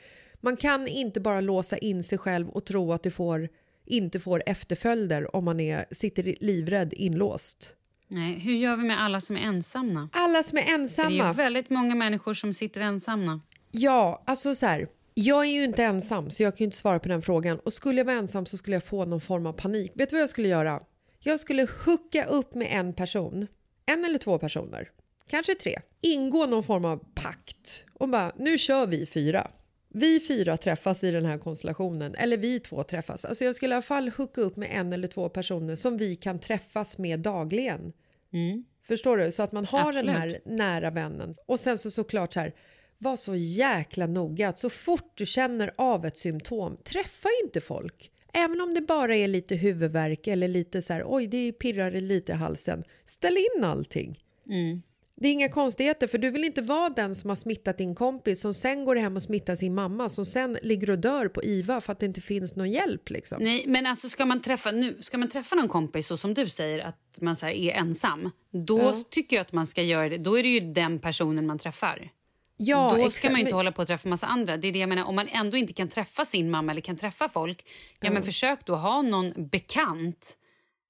man 0.41 0.57
kan 0.57 0.87
inte 0.87 1.19
bara 1.19 1.41
låsa 1.41 1.77
in 1.77 2.03
sig 2.03 2.17
själv 2.17 2.49
och 2.49 2.65
tro 2.65 2.93
att 2.93 3.03
du 3.03 3.11
får 3.11 3.49
inte 3.91 4.19
får 4.19 4.43
efterföljder 4.45 5.35
om 5.35 5.45
man 5.45 5.59
är, 5.59 5.85
sitter 5.91 6.35
livrädd 6.39 6.93
inlåst. 6.93 7.75
Nej, 8.07 8.39
hur 8.39 8.53
gör 8.53 8.75
vi 8.75 8.83
med 8.83 9.03
alla 9.03 9.21
som 9.21 9.37
är 9.37 9.41
ensamma? 9.41 10.09
Alla 10.13 10.43
som 10.43 10.57
är 10.57 10.73
ensamma. 10.73 11.09
För 11.09 11.15
det 11.17 11.23
är 11.23 11.33
väldigt 11.33 11.69
många 11.69 11.95
människor 11.95 12.33
som 12.33 12.53
sitter 12.53 12.81
ensamma. 12.81 13.41
Ja, 13.71 14.23
alltså 14.25 14.55
så 14.55 14.65
här. 14.65 14.87
Jag 15.13 15.45
är 15.45 15.49
ju 15.49 15.63
inte 15.63 15.83
ensam 15.83 16.29
så 16.29 16.43
jag 16.43 16.57
kan 16.57 16.65
inte 16.65 16.77
svara 16.77 16.99
på 16.99 17.09
den 17.09 17.21
frågan. 17.21 17.59
Och 17.59 17.73
skulle 17.73 17.97
jag 17.99 18.05
vara 18.05 18.15
ensam 18.15 18.45
så 18.45 18.57
skulle 18.57 18.75
jag 18.75 18.83
få 18.83 19.05
någon 19.05 19.21
form 19.21 19.45
av 19.45 19.53
panik. 19.53 19.91
Vet 19.95 20.09
du 20.09 20.15
vad 20.15 20.21
jag 20.21 20.29
skulle 20.29 20.47
göra? 20.47 20.79
Jag 21.19 21.39
skulle 21.39 21.67
hooka 21.85 22.25
upp 22.25 22.55
med 22.55 22.67
en 22.71 22.93
person. 22.93 23.47
En 23.85 24.05
eller 24.05 24.17
två 24.17 24.37
personer. 24.37 24.89
Kanske 25.27 25.55
tre. 25.55 25.79
Ingå 26.01 26.45
någon 26.45 26.63
form 26.63 26.85
av 26.85 26.97
pakt. 27.15 27.85
Och 27.93 28.09
bara, 28.09 28.31
nu 28.37 28.57
kör 28.57 28.87
vi 28.87 29.05
fyra 29.05 29.47
vi 29.93 30.19
fyra 30.19 30.57
träffas 30.57 31.03
i 31.03 31.11
den 31.11 31.25
här 31.25 31.37
konstellationen, 31.37 32.15
eller 32.15 32.37
vi 32.37 32.59
två 32.59 32.83
träffas. 32.83 33.25
Alltså 33.25 33.43
jag 33.43 33.55
skulle 33.55 33.73
i 33.73 33.75
alla 33.75 33.81
fall 33.81 34.11
hooka 34.17 34.41
upp 34.41 34.57
med 34.57 34.69
en 34.71 34.93
eller 34.93 35.07
två 35.07 35.29
personer 35.29 35.75
som 35.75 35.97
vi 35.97 36.15
kan 36.15 36.39
träffas 36.39 36.97
med 36.97 37.19
dagligen. 37.19 37.93
Mm. 38.33 38.63
Förstår 38.87 39.17
du? 39.17 39.31
Så 39.31 39.43
att 39.43 39.51
man 39.51 39.65
har 39.65 39.79
Absolut. 39.79 40.05
den 40.05 40.15
här 40.15 40.39
nära 40.45 40.91
vännen. 40.91 41.35
Och 41.45 41.59
sen 41.59 41.77
så 41.77 41.91
såklart 41.91 42.33
så 42.33 42.39
här, 42.39 42.53
var 42.97 43.15
så 43.15 43.35
jäkla 43.35 44.07
noga 44.07 44.49
att 44.49 44.59
så 44.59 44.69
fort 44.69 45.11
du 45.15 45.25
känner 45.25 45.73
av 45.77 46.05
ett 46.05 46.17
symptom, 46.17 46.77
träffa 46.83 47.29
inte 47.43 47.61
folk. 47.61 48.11
Även 48.33 48.61
om 48.61 48.73
det 48.73 48.81
bara 48.81 49.15
är 49.15 49.27
lite 49.27 49.55
huvudvärk 49.55 50.27
eller 50.27 50.47
lite 50.47 50.81
så 50.81 50.93
här, 50.93 51.03
oj 51.05 51.27
det 51.27 51.51
pirrar 51.51 51.91
lite 51.91 52.31
i 52.31 52.35
halsen. 52.35 52.83
Ställ 53.05 53.37
in 53.37 53.63
allting. 53.63 54.19
Mm. 54.49 54.81
Det 55.21 55.27
är 55.27 55.31
inga 55.31 55.49
konstigheter 55.49 56.07
för 56.07 56.17
du 56.17 56.29
vill 56.29 56.43
inte 56.43 56.61
vara 56.61 56.89
den 56.89 57.15
som 57.15 57.29
har 57.29 57.35
smittat 57.35 57.77
din 57.77 57.95
kompis 57.95 58.41
som 58.41 58.53
sen 58.53 58.85
går 58.85 58.95
hem 58.95 59.15
och 59.15 59.23
smittar 59.23 59.55
sin 59.55 59.75
mamma 59.75 60.09
som 60.09 60.25
sen 60.25 60.57
ligger 60.61 60.89
och 60.89 60.99
dör 60.99 61.27
på 61.27 61.43
IVA 61.43 61.81
för 61.81 61.91
att 61.91 61.99
det 61.99 62.05
inte 62.05 62.21
finns 62.21 62.55
någon 62.55 62.71
hjälp. 62.71 63.09
Liksom. 63.09 63.43
Nej, 63.43 63.63
men 63.67 63.85
alltså 63.85 64.09
ska 64.09 64.25
man 64.25 64.41
träffa, 64.41 64.71
nu, 64.71 64.97
ska 64.99 65.17
man 65.17 65.29
träffa 65.29 65.55
någon 65.55 65.67
kompis 65.67 66.07
så 66.07 66.17
som 66.17 66.33
du 66.33 66.49
säger 66.49 66.79
att 66.79 67.17
man 67.21 67.35
så 67.35 67.47
är 67.47 67.71
ensam, 67.71 68.29
då 68.51 68.79
ja. 68.79 68.93
tycker 69.09 69.35
jag 69.35 69.41
att 69.41 69.51
man 69.51 69.67
ska 69.67 69.81
göra 69.81 70.09
det. 70.09 70.17
Då 70.17 70.39
är 70.39 70.43
det 70.43 70.49
ju 70.49 70.59
den 70.59 70.99
personen 70.99 71.45
man 71.45 71.59
träffar. 71.59 72.09
Ja, 72.57 72.97
då 72.97 73.09
ska 73.09 73.29
man 73.29 73.39
inte 73.39 73.55
hålla 73.55 73.71
på 73.71 73.81
att 73.81 73.87
träffa 73.87 74.09
massa 74.09 74.27
andra. 74.27 74.57
Det 74.57 74.67
är 74.67 74.71
det 74.71 74.79
jag 74.79 74.89
menar, 74.89 75.03
om 75.03 75.15
man 75.15 75.27
ändå 75.27 75.57
inte 75.57 75.73
kan 75.73 75.87
träffa 75.87 76.25
sin 76.25 76.51
mamma 76.51 76.71
eller 76.71 76.81
kan 76.81 76.97
träffa 76.97 77.29
folk, 77.29 77.65
ja, 77.65 77.71
ja 78.01 78.11
men 78.11 78.23
försök 78.23 78.65
då 78.65 78.75
ha 78.75 79.01
någon 79.01 79.33
bekant 79.49 80.37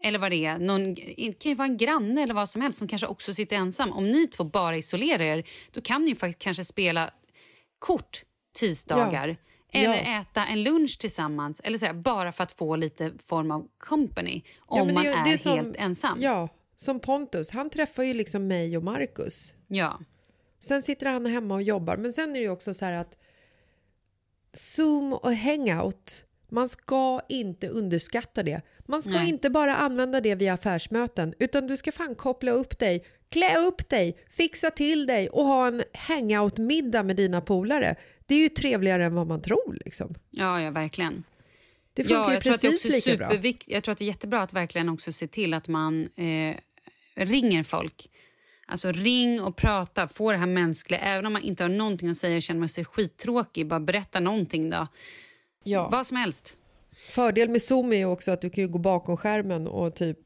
eller 0.03 0.19
vad 0.19 0.31
det 0.31 0.45
är, 0.45 0.59
någon, 0.59 0.93
det 0.93 1.39
kan 1.39 1.49
ju 1.49 1.55
vara 1.55 1.67
en 1.67 1.77
granne 1.77 2.23
eller 2.23 2.33
vad 2.33 2.49
som 2.49 2.61
helst 2.61 2.77
som 2.77 2.87
kanske 2.87 3.07
också 3.07 3.33
sitter 3.33 3.55
ensam. 3.55 3.91
Om 3.91 4.11
ni 4.11 4.27
två 4.27 4.43
bara 4.43 4.77
isolerar 4.77 5.21
er, 5.21 5.43
då 5.71 5.81
kan 5.81 6.01
ni 6.01 6.09
ju 6.09 6.15
faktiskt 6.15 6.39
kanske 6.39 6.65
spela 6.65 7.11
kort 7.79 8.21
tisdagar. 8.59 9.27
Ja. 9.27 9.35
Eller 9.73 9.95
ja. 9.95 10.21
äta 10.21 10.45
en 10.45 10.63
lunch 10.63 10.99
tillsammans, 10.99 11.61
eller 11.63 11.77
så 11.77 11.85
här, 11.85 11.93
bara 11.93 12.31
för 12.31 12.43
att 12.43 12.51
få 12.51 12.75
lite 12.75 13.11
form 13.25 13.51
av 13.51 13.67
company 13.77 14.41
om 14.59 14.87
ja, 14.87 14.93
man 14.93 15.05
är, 15.05 15.33
är 15.33 15.37
som, 15.37 15.57
helt 15.57 15.75
ensam. 15.75 16.17
Ja, 16.21 16.49
som 16.75 16.99
Pontus, 16.99 17.51
han 17.51 17.69
träffar 17.69 18.03
ju 18.03 18.13
liksom 18.13 18.47
mig 18.47 18.77
och 18.77 18.83
Marcus. 18.83 19.53
Ja. 19.67 19.99
Sen 20.59 20.81
sitter 20.81 21.05
han 21.05 21.25
hemma 21.25 21.55
och 21.55 21.61
jobbar, 21.61 21.97
men 21.97 22.13
sen 22.13 22.29
är 22.29 22.33
det 22.33 22.39
ju 22.39 22.49
också 22.49 22.73
så 22.73 22.85
här 22.85 22.93
att 22.93 23.17
Zoom 24.53 25.13
och 25.13 25.35
hangout 25.35 26.25
man 26.51 26.69
ska 26.69 27.21
inte 27.29 27.67
underskatta 27.67 28.43
det. 28.43 28.61
Man 28.85 29.01
ska 29.01 29.11
Nej. 29.11 29.29
inte 29.29 29.49
bara 29.49 29.75
använda 29.75 30.21
det 30.21 30.35
via 30.35 30.53
affärsmöten, 30.53 31.33
utan 31.39 31.67
du 31.67 31.77
ska 31.77 31.91
fan 31.91 32.15
koppla 32.15 32.51
upp 32.51 32.79
dig, 32.79 33.05
klä 33.29 33.57
upp 33.57 33.89
dig, 33.89 34.17
fixa 34.29 34.71
till 34.71 35.05
dig 35.05 35.29
och 35.29 35.45
ha 35.45 35.67
en 35.67 35.83
hangout-middag 35.93 37.03
med 37.03 37.15
dina 37.15 37.41
polare. 37.41 37.95
Det 38.25 38.35
är 38.35 38.39
ju 38.39 38.49
trevligare 38.49 39.05
än 39.05 39.15
vad 39.15 39.27
man 39.27 39.41
tror. 39.41 39.77
Liksom. 39.85 40.15
Ja, 40.31 40.61
ja, 40.61 40.71
verkligen. 40.71 41.23
Det 41.93 42.03
funkar 42.03 42.19
ja, 42.19 42.33
jag 42.33 42.43
precis 42.43 42.61
tror 42.61 42.73
att 42.73 43.03
det 43.03 43.11
är 43.11 43.41
lika 43.41 43.67
bra. 43.67 43.75
Jag 43.75 43.83
tror 43.83 43.91
att 43.91 43.97
det 43.97 44.03
är 44.03 44.07
jättebra 44.07 44.41
att 44.41 44.53
verkligen 44.53 44.89
också 44.89 45.11
se 45.11 45.27
till 45.27 45.53
att 45.53 45.67
man 45.67 46.09
eh, 46.15 46.55
ringer 47.15 47.63
folk. 47.63 48.09
Alltså 48.65 48.91
ring 48.91 49.41
och 49.41 49.55
prata, 49.55 50.07
få 50.07 50.31
det 50.31 50.37
här 50.37 50.45
mänskliga. 50.45 50.99
Även 50.99 51.25
om 51.25 51.33
man 51.33 51.41
inte 51.41 51.63
har 51.63 51.69
någonting 51.69 52.09
att 52.09 52.17
säga 52.17 52.35
och 52.35 52.41
känner 52.41 52.67
sig 52.67 52.85
skittråkig, 52.85 53.67
bara 53.67 53.79
berätta 53.79 54.19
någonting 54.19 54.69
då. 54.69 54.87
Ja. 55.63 55.89
Vad 55.91 56.07
som 56.07 56.17
helst. 56.17 56.57
Fördel 56.91 57.49
med 57.49 57.61
Zoom 57.61 57.93
är 57.93 58.05
också 58.05 58.31
att 58.31 58.41
du 58.41 58.49
kan 58.49 58.71
gå 58.71 58.79
bakom 58.79 59.17
skärmen 59.17 59.67
och 59.67 59.95
typ 59.95 60.17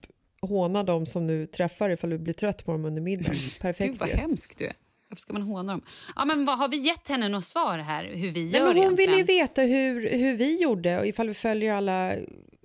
håna 0.42 0.84
dem 0.84 1.06
som 1.06 1.28
du 1.28 1.46
träffar 1.48 1.90
ifall 1.90 2.10
du 2.10 2.18
blir 2.18 2.34
trött 2.34 2.66
på 2.66 2.72
dem 2.72 2.86
under 2.86 3.02
middagen. 3.02 3.34
Perfekt. 3.62 3.90
Gud 3.90 4.00
vad 4.00 4.10
hemskt 4.10 4.58
du 4.58 4.66
är. 4.66 4.74
Varför 5.10 5.22
ska 5.22 5.34
man 5.34 5.42
håna 5.42 5.74
dem? 5.74 5.82
Ja, 6.16 6.26
men 6.26 6.46
vad, 6.46 6.60
har 6.60 6.70
vi 6.70 6.78
gett 6.78 7.08
henne 7.08 7.30
något 7.30 7.46
svar 7.46 7.78
här 7.78 8.04
hur 8.14 8.32
vi 8.32 8.44
Nej, 8.44 8.54
gör 8.54 8.60
men 8.60 8.68
Hon 8.68 8.78
egentligen? 8.78 9.12
vill 9.12 9.20
ju 9.20 9.26
veta 9.26 9.62
hur, 9.62 10.10
hur 10.10 10.36
vi 10.36 10.62
gjorde 10.62 11.00
och 11.00 11.08
ifall 11.08 11.28
vi 11.28 11.34
följer 11.34 11.74
alla 11.74 12.14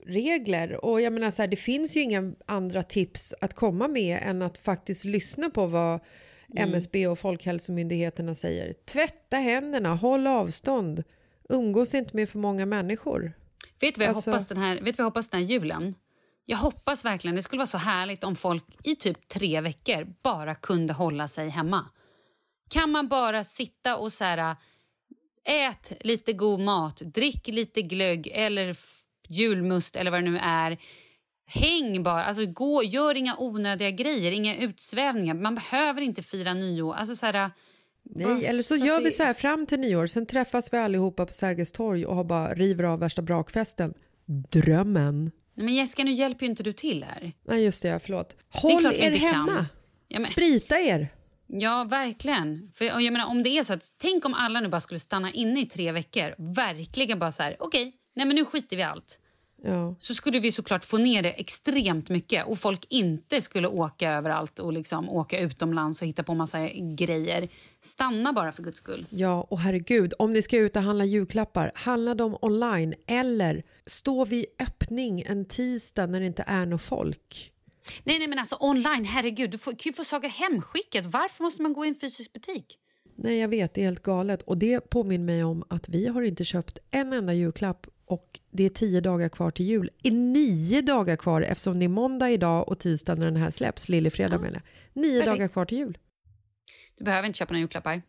regler. 0.06 0.85
Och 0.85 1.00
jag 1.00 1.12
menar 1.12 1.30
så 1.30 1.42
här, 1.42 1.48
det 1.48 1.56
finns 1.56 1.96
ju 1.96 2.00
inga 2.00 2.33
andra 2.46 2.83
tips 2.83 3.35
att 3.40 3.54
komma 3.54 3.88
med 3.88 4.18
än 4.22 4.42
att 4.42 4.59
faktiskt 4.59 5.04
lyssna 5.04 5.50
på 5.50 5.66
vad 5.66 6.00
MSB 6.56 7.06
och 7.06 7.18
Folkhälsomyndigheterna 7.18 8.35
säger. 8.35 8.74
Tvätta 8.85 9.37
händerna, 9.37 9.94
håll 9.94 10.26
avstånd 10.26 11.04
umgås 11.50 11.94
inte 11.94 12.16
med 12.16 12.28
för 12.28 12.38
många 12.38 12.66
människor. 12.66 13.32
Vet 13.80 13.94
du 13.94 13.98
vad 13.98 14.08
jag, 14.08 14.16
alltså... 14.16 14.30
hoppas, 14.30 14.48
den 14.48 14.58
här, 14.58 14.74
vet 14.74 14.98
vad 14.98 14.98
jag 14.98 15.10
hoppas 15.10 15.30
den 15.30 15.40
här 15.40 15.46
julen? 15.46 15.94
Jag 16.44 16.56
hoppas 16.56 17.04
verkligen, 17.04 17.36
det 17.36 17.42
skulle 17.42 17.58
vara 17.58 17.66
så 17.66 17.78
härligt 17.78 18.24
om 18.24 18.36
folk 18.36 18.64
i 18.84 18.96
typ 18.96 19.28
tre 19.28 19.60
veckor 19.60 20.14
bara 20.22 20.54
kunde 20.54 20.92
hålla 20.92 21.28
sig 21.28 21.48
hemma. 21.48 21.84
Kan 22.70 22.90
man 22.90 23.08
bara 23.08 23.44
sitta 23.44 23.96
och 23.96 24.12
så 24.12 24.24
här, 24.24 24.56
ät 25.44 25.92
lite 26.00 26.32
god 26.32 26.60
mat, 26.60 26.96
drick 26.96 27.48
lite 27.48 27.82
glögg 27.82 28.26
eller 28.26 28.76
julmust 29.28 29.96
eller 29.96 30.10
vad 30.10 30.24
det 30.24 30.30
nu 30.30 30.38
är. 30.38 30.78
Häng 31.46 32.02
bara, 32.02 32.24
alltså 32.24 32.46
gå, 32.46 32.82
gör 32.82 33.14
inga 33.14 33.36
onödiga 33.38 33.90
grejer, 33.90 34.32
inga 34.32 34.56
utsvävningar. 34.56 35.34
Man 35.34 35.54
behöver 35.54 36.02
inte 36.02 36.22
fira 36.22 36.54
nyår. 36.54 36.94
Alltså 36.94 37.14
så 37.14 37.26
här, 37.26 37.50
Nej, 38.14 38.46
eller 38.46 38.62
så, 38.62 38.79
så 38.79 38.85
gör 38.85 38.99
det... 38.99 39.05
vi 39.05 39.12
så 39.12 39.23
här 39.23 39.35
fram 39.35 39.66
till 39.66 39.81
nyår, 39.81 40.07
sen 40.07 40.27
träffas 40.27 40.73
vi 40.73 40.77
allihopa 40.77 41.27
på 41.27 41.33
Sergels 41.33 41.73
torg 41.73 42.07
och 42.07 42.16
har 42.16 42.25
bara 42.25 42.55
river 42.55 42.85
av 42.85 42.99
värsta 42.99 43.23
brakfesten. 43.23 43.94
Drömmen. 44.27 45.31
Men 45.55 45.75
Jessica, 45.75 46.05
nu 46.05 46.12
hjälper 46.12 46.46
ju 46.46 46.51
inte 46.51 46.62
du 46.62 46.73
till 46.73 47.05
här. 47.05 47.33
Nej, 47.44 47.64
just 47.64 47.83
det, 47.83 48.01
förlåt. 48.05 48.37
Håll 48.49 48.83
det 48.83 49.05
er 49.05 49.11
hemma. 49.11 49.66
Ja, 50.09 50.18
men... 50.18 50.27
Sprita 50.27 50.79
er. 50.79 51.09
Ja, 51.46 51.85
verkligen. 51.85 52.70
För 52.75 52.85
jag 52.85 53.12
menar, 53.12 53.27
om 53.27 53.42
det 53.42 53.59
är 53.59 53.62
så 53.62 53.73
att, 53.73 53.85
tänk 53.99 54.25
om 54.25 54.35
alla 54.35 54.61
nu 54.61 54.68
bara 54.68 54.81
skulle 54.81 55.01
stanna 55.01 55.33
inne 55.33 55.61
i 55.61 55.66
tre 55.66 55.92
veckor. 55.92 56.55
Verkligen 56.55 57.18
bara 57.18 57.33
så 57.33 57.42
här, 57.42 57.57
okej, 57.59 57.83
okay, 57.83 57.92
nej 58.14 58.27
men 58.27 58.37
nu 58.37 58.44
skiter 58.44 58.77
vi 58.77 58.83
allt. 58.83 59.19
Ja. 59.62 59.94
så 59.99 60.14
skulle 60.14 60.40
vi 60.40 60.53
såklart 60.53 60.85
få 60.85 60.99
ner 60.99 61.23
det 61.23 61.31
extremt 61.31 62.09
mycket 62.09 62.46
och 62.46 62.59
folk 62.59 62.87
inte 62.88 63.40
skulle 63.40 63.68
åka 63.68 64.11
överallt 64.12 64.59
och 64.59 64.73
liksom 64.73 65.09
åka 65.09 65.38
utomlands 65.40 66.03
och 66.03 66.09
hitta 66.09 66.23
på 66.23 66.35
massa 66.35 66.68
grejer. 66.96 67.49
Stanna 67.83 68.33
bara 68.33 68.53
för 68.53 68.62
guds 68.62 68.79
skull. 68.79 69.07
Ja, 69.11 69.46
och 69.51 69.59
herregud, 69.59 70.14
om 70.18 70.33
ni 70.33 70.42
ska 70.42 70.59
ut 70.59 70.77
och 70.77 70.83
handla 70.83 71.05
julklappar, 71.05 71.73
handla 71.75 72.14
dem 72.14 72.37
online 72.42 72.94
eller 73.07 73.62
stå 73.87 74.25
vid 74.25 74.46
öppning 74.59 75.23
en 75.23 75.44
tisdag 75.44 76.07
när 76.07 76.20
det 76.20 76.27
inte 76.27 76.44
är 76.46 76.66
något 76.66 76.83
folk. 76.83 77.53
Nej, 78.05 78.18
nej 78.18 78.29
men 78.29 78.38
alltså 78.38 78.57
online, 78.61 79.05
herregud, 79.05 79.51
du 79.51 79.59
får, 79.59 79.70
kan 79.73 79.81
ju 79.85 79.92
få 79.92 80.05
saker 80.05 80.29
hemskickat. 80.29 81.07
Varför 81.07 81.44
måste 81.44 81.62
man 81.62 81.73
gå 81.73 81.85
i 81.85 81.88
en 81.88 81.94
fysisk 81.94 82.33
butik? 82.33 82.79
Nej, 83.16 83.38
jag 83.38 83.49
vet, 83.49 83.75
det 83.75 83.81
är 83.81 83.85
helt 83.85 84.03
galet. 84.03 84.42
Och 84.42 84.59
det 84.59 84.90
påminner 84.90 85.25
mig 85.25 85.44
om 85.44 85.64
att 85.68 85.88
vi 85.88 86.07
har 86.07 86.23
inte 86.23 86.44
köpt 86.44 86.79
en 86.90 87.12
enda 87.12 87.33
julklapp 87.33 87.87
och 88.11 88.40
det 88.51 88.64
är 88.64 88.68
tio 88.70 89.01
dagar 89.01 89.29
kvar 89.29 89.51
till 89.51 89.66
jul. 89.66 89.90
Det 90.03 90.09
är 90.09 90.12
nio 90.12 90.83
dagar 90.83 91.16
kvar 91.16 91.42
eftersom 91.42 91.79
det 91.79 91.85
är 91.85 91.88
måndag 91.88 92.31
idag 92.31 92.68
och 92.68 92.79
tisdag 92.79 93.14
när 93.14 93.25
den 93.25 93.37
här 93.37 93.51
släpps, 93.51 93.88
lillefredag 93.88 94.37
Ja. 94.37 94.40
menar 94.40 94.62
jag. 94.94 95.03
Nio 95.03 95.20
Perfekt. 95.20 95.27
dagar 95.27 95.49
kvar 95.49 95.64
till 95.64 95.79
jul. 95.79 95.99
Du 96.99 97.05
behöver 97.05 97.27
inte 97.27 97.38
köpa 97.38 97.53
några 97.53 97.61
julklappar. 97.61 98.03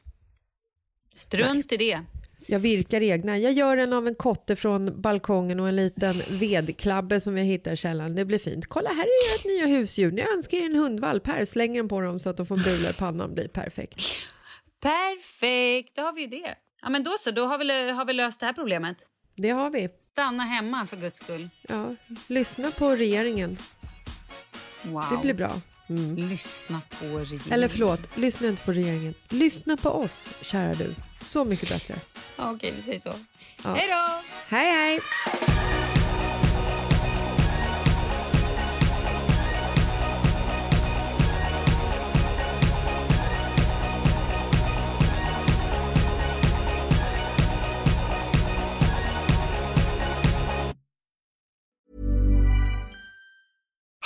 Strunt 1.09 1.71
i 1.71 1.77
det. 1.77 1.99
Jag 2.47 2.59
virkar 2.59 3.01
egna. 3.01 3.37
Jag 3.37 3.53
gör 3.53 3.77
en 3.77 3.93
av 3.93 4.07
en 4.07 4.15
kotte 4.15 4.55
från 4.55 5.01
balkongen 5.01 5.59
och 5.59 5.67
en 5.67 5.75
liten 5.75 6.15
vedklabbe 6.29 7.19
som 7.21 7.37
jag 7.37 7.45
hittar 7.45 7.73
i 7.73 7.77
källaren. 7.77 8.15
Det 8.15 8.25
blir 8.25 8.39
fint. 8.39 8.67
Kolla, 8.67 8.89
här 8.89 9.03
är 9.05 9.35
ert 9.35 9.45
nya 9.45 9.77
husdjur. 9.77 10.11
Ni 10.11 10.21
önskar 10.35 10.57
er 10.57 10.65
en 10.65 10.75
hundvalp. 10.75 11.27
Här, 11.27 11.45
slänger 11.45 11.75
den 11.79 11.87
på 11.89 12.01
dem 12.01 12.19
så 12.19 12.29
att 12.29 12.37
de 12.37 12.45
får 12.45 12.57
bula 12.57 12.89
i 12.89 12.93
pannan. 12.93 13.33
blir 13.33 13.47
perfekt. 13.47 14.01
Perfekt, 14.81 15.95
då 15.95 16.01
har 16.01 16.13
vi 16.13 16.21
ju 16.21 16.27
det. 16.27 16.55
Ja, 16.81 16.89
men 16.89 17.03
då 17.03 17.11
så, 17.19 17.31
då 17.31 17.45
har 17.45 17.57
vi, 17.57 17.91
har 17.91 18.05
vi 18.05 18.13
löst 18.13 18.39
det 18.39 18.45
här 18.45 18.53
problemet. 18.53 18.97
Det 19.35 19.49
har 19.49 19.69
vi. 19.69 19.89
Stanna 19.99 20.43
hemma 20.43 20.87
för 20.87 20.97
guds 20.97 21.19
skull. 21.19 21.49
Ja, 21.69 21.95
lyssna 22.27 22.71
på 22.71 22.95
regeringen. 22.95 23.57
Wow. 24.81 25.05
Det 25.11 25.17
blir 25.17 25.33
bra. 25.33 25.61
Lyssna 26.17 26.81
på 26.89 27.05
regeringen. 27.05 27.51
Eller 27.51 27.67
förlåt, 27.67 28.17
lyssna 28.17 28.47
inte 28.47 28.63
på 28.63 28.71
regeringen. 28.71 29.13
Lyssna 29.29 29.77
på 29.77 29.89
oss, 29.89 30.29
kära 30.41 30.73
du. 30.73 30.95
Så 31.21 31.45
mycket 31.45 31.69
bättre. 31.69 31.95
Okej, 32.37 32.73
vi 32.75 32.81
säger 32.81 32.99
så. 32.99 33.13
Ja. 33.63 33.73
Hej 33.73 33.87
då! 33.87 34.21
Hej, 34.55 34.71
hej! 34.71 34.99